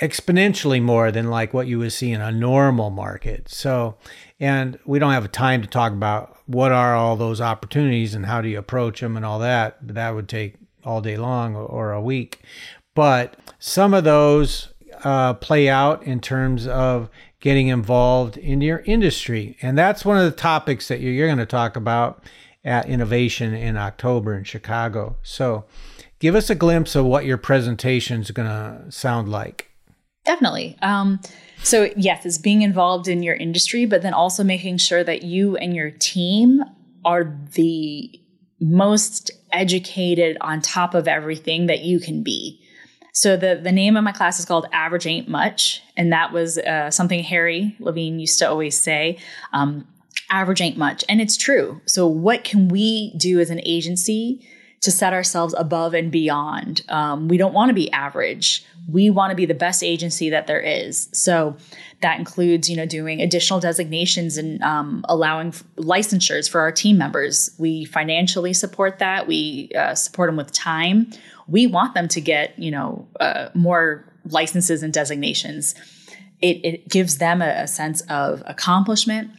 [0.01, 3.49] exponentially more than like what you would see in a normal market.
[3.49, 3.97] So,
[4.39, 8.41] and we don't have time to talk about what are all those opportunities and how
[8.41, 9.77] do you approach them and all that.
[9.81, 12.39] That would take all day long or a week.
[12.95, 14.73] But some of those
[15.03, 17.09] uh, play out in terms of
[17.41, 19.57] getting involved in your industry.
[19.61, 22.23] And that's one of the topics that you're going to talk about
[22.63, 25.17] at Innovation in October in Chicago.
[25.23, 25.65] So
[26.19, 29.69] give us a glimpse of what your presentation is going to sound like.
[30.25, 30.77] Definitely.
[30.81, 31.19] Um,
[31.63, 35.57] so, yes, it's being involved in your industry, but then also making sure that you
[35.57, 36.63] and your team
[37.05, 38.19] are the
[38.59, 42.61] most educated on top of everything that you can be.
[43.13, 46.57] So the the name of my class is called Average Ain't Much, and that was
[46.57, 49.17] uh, something Harry Levine used to always say.
[49.51, 49.87] Um,
[50.29, 51.81] average ain't much, and it's true.
[51.85, 54.47] So what can we do as an agency
[54.81, 56.83] to set ourselves above and beyond.
[56.89, 58.65] Um, we don't want to be average.
[58.87, 61.09] We want to be the best agency that there is.
[61.11, 61.57] So
[62.01, 67.51] that includes, you know, doing additional designations and um, allowing licensures for our team members.
[67.59, 69.27] We financially support that.
[69.27, 71.11] We uh, support them with time.
[71.47, 75.75] We want them to get, you know, uh, more licenses and designations.
[76.41, 79.31] It, it gives them a, a sense of accomplishment.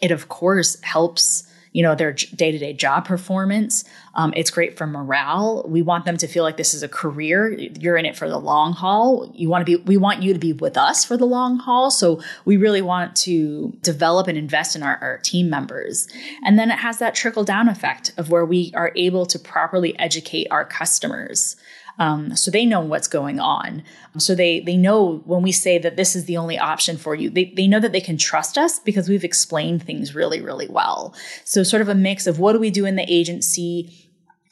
[0.00, 3.84] It, of course, helps you know their day-to-day job performance.
[4.14, 5.64] Um, it's great for morale.
[5.68, 7.52] We want them to feel like this is a career.
[7.52, 9.30] You're in it for the long haul.
[9.34, 11.90] You want to be we want you to be with us for the long haul.
[11.90, 16.08] So we really want to develop and invest in our, our team members.
[16.44, 19.98] And then it has that trickle down effect of where we are able to properly
[19.98, 21.56] educate our customers
[21.98, 23.82] um, so they know what's going on.
[24.18, 27.30] So they they know when we say that this is the only option for you,
[27.30, 31.14] they, they know that they can trust us because we've explained things really, really well.
[31.44, 34.08] So sort of a mix of what do we do in the agency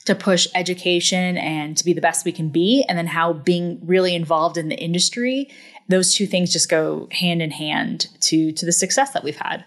[0.07, 3.80] to push education and to be the best we can be, and then how being
[3.84, 5.51] really involved in the industry,
[5.88, 9.64] those two things just go hand in hand to to the success that we've had.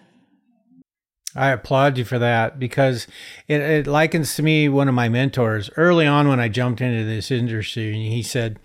[1.34, 3.06] I applaud you for that because
[3.46, 7.04] it, it, likens to me one of my mentors early on when I jumped into
[7.04, 7.88] this industry.
[7.88, 8.58] And he said,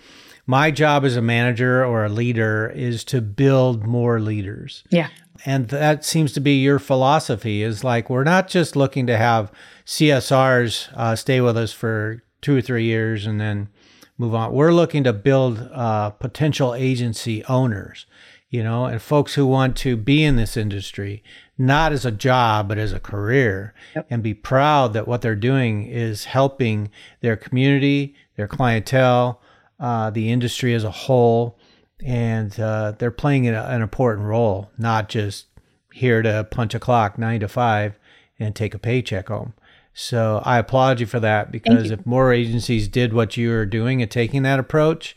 [0.47, 4.84] My job as a manager or a leader is to build more leaders.
[4.89, 5.09] Yeah.
[5.45, 9.51] And that seems to be your philosophy is like, we're not just looking to have
[9.86, 13.70] CSRs uh, stay with us for two or three years and then
[14.18, 14.53] move on.
[14.53, 18.07] We're looking to build uh, potential agency owners
[18.55, 21.22] you know, and folks who want to be in this industry,
[21.58, 24.06] not as a job, but as a career, yep.
[24.10, 26.89] and be proud that what they're doing is helping
[27.22, 29.41] their community, their clientele,
[29.80, 31.58] uh, the industry as a whole.
[32.03, 35.47] and uh, they're playing an, an important role, not just
[35.93, 37.97] here to punch a clock nine to five
[38.38, 39.53] and take a paycheck home.
[39.93, 44.01] So I applaud you for that because if more agencies did what you are doing
[44.01, 45.16] and taking that approach,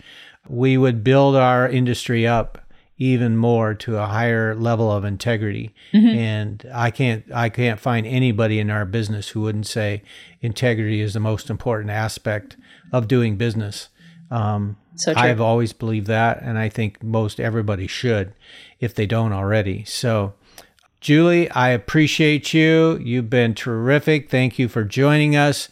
[0.49, 2.65] we would build our industry up
[2.99, 5.73] even more to a higher level of integrity.
[5.93, 6.19] Mm-hmm.
[6.19, 10.03] And I can't I can't find anybody in our business who wouldn't say
[10.41, 12.57] integrity is the most important aspect
[12.93, 13.89] of doing business.
[14.31, 18.35] Um, so I've always believed that, and I think most everybody should,
[18.81, 19.85] if they don't already.
[19.85, 20.35] So
[21.01, 22.99] Julie, I appreciate you.
[22.99, 24.29] You've been terrific.
[24.29, 25.69] Thank you for joining us.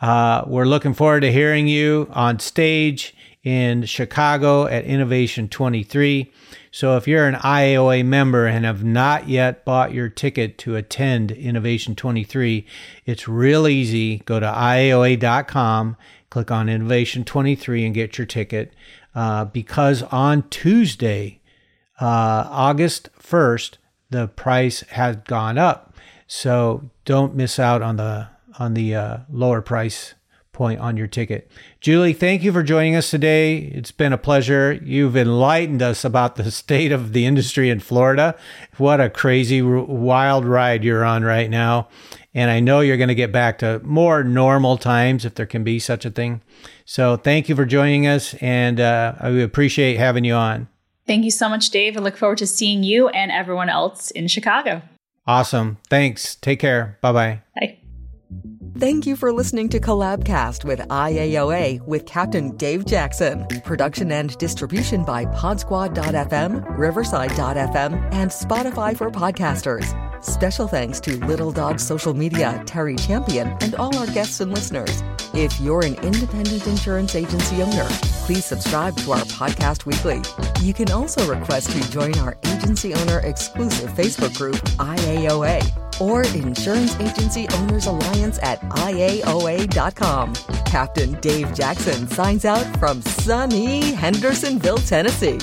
[0.00, 6.32] Uh, we're looking forward to hearing you on stage in Chicago at Innovation 23.
[6.70, 11.30] So if you're an IAOA member and have not yet bought your ticket to attend
[11.30, 12.66] Innovation 23,
[13.06, 14.18] it's real easy.
[14.18, 15.96] Go to IAOA.com,
[16.30, 18.72] click on Innovation 23 and get your ticket.
[19.14, 21.40] Uh, because on Tuesday,
[22.00, 23.78] uh, August 1st,
[24.10, 25.94] the price has gone up.
[26.26, 30.14] So don't miss out on the on the uh, lower price
[30.58, 31.48] point on your ticket.
[31.80, 33.58] Julie, thank you for joining us today.
[33.58, 34.72] It's been a pleasure.
[34.82, 38.36] You've enlightened us about the state of the industry in Florida.
[38.76, 41.88] What a crazy, wild ride you're on right now.
[42.34, 45.62] And I know you're going to get back to more normal times if there can
[45.62, 46.42] be such a thing.
[46.84, 50.68] So thank you for joining us, and uh, I appreciate having you on.
[51.06, 51.96] Thank you so much, Dave.
[51.96, 54.82] I look forward to seeing you and everyone else in Chicago.
[55.26, 55.78] Awesome.
[55.88, 56.34] Thanks.
[56.34, 56.98] Take care.
[57.00, 57.42] Bye-bye.
[57.54, 57.77] Bye.
[58.76, 63.44] Thank you for listening to Collabcast with IAOA with Captain Dave Jackson.
[63.64, 69.94] Production and distribution by Podsquad.fm, Riverside.fm, and Spotify for podcasters.
[70.24, 75.02] Special thanks to Little Dog Social Media, Terry Champion, and all our guests and listeners.
[75.34, 77.86] If you're an independent insurance agency owner,
[78.26, 80.20] please subscribe to our podcast weekly.
[80.64, 86.98] You can also request to join our agency owner exclusive Facebook group, IAOA, or Insurance
[87.00, 90.34] Agency Owners Alliance at IAOA.com.
[90.66, 95.38] Captain Dave Jackson signs out from sunny Hendersonville, Tennessee.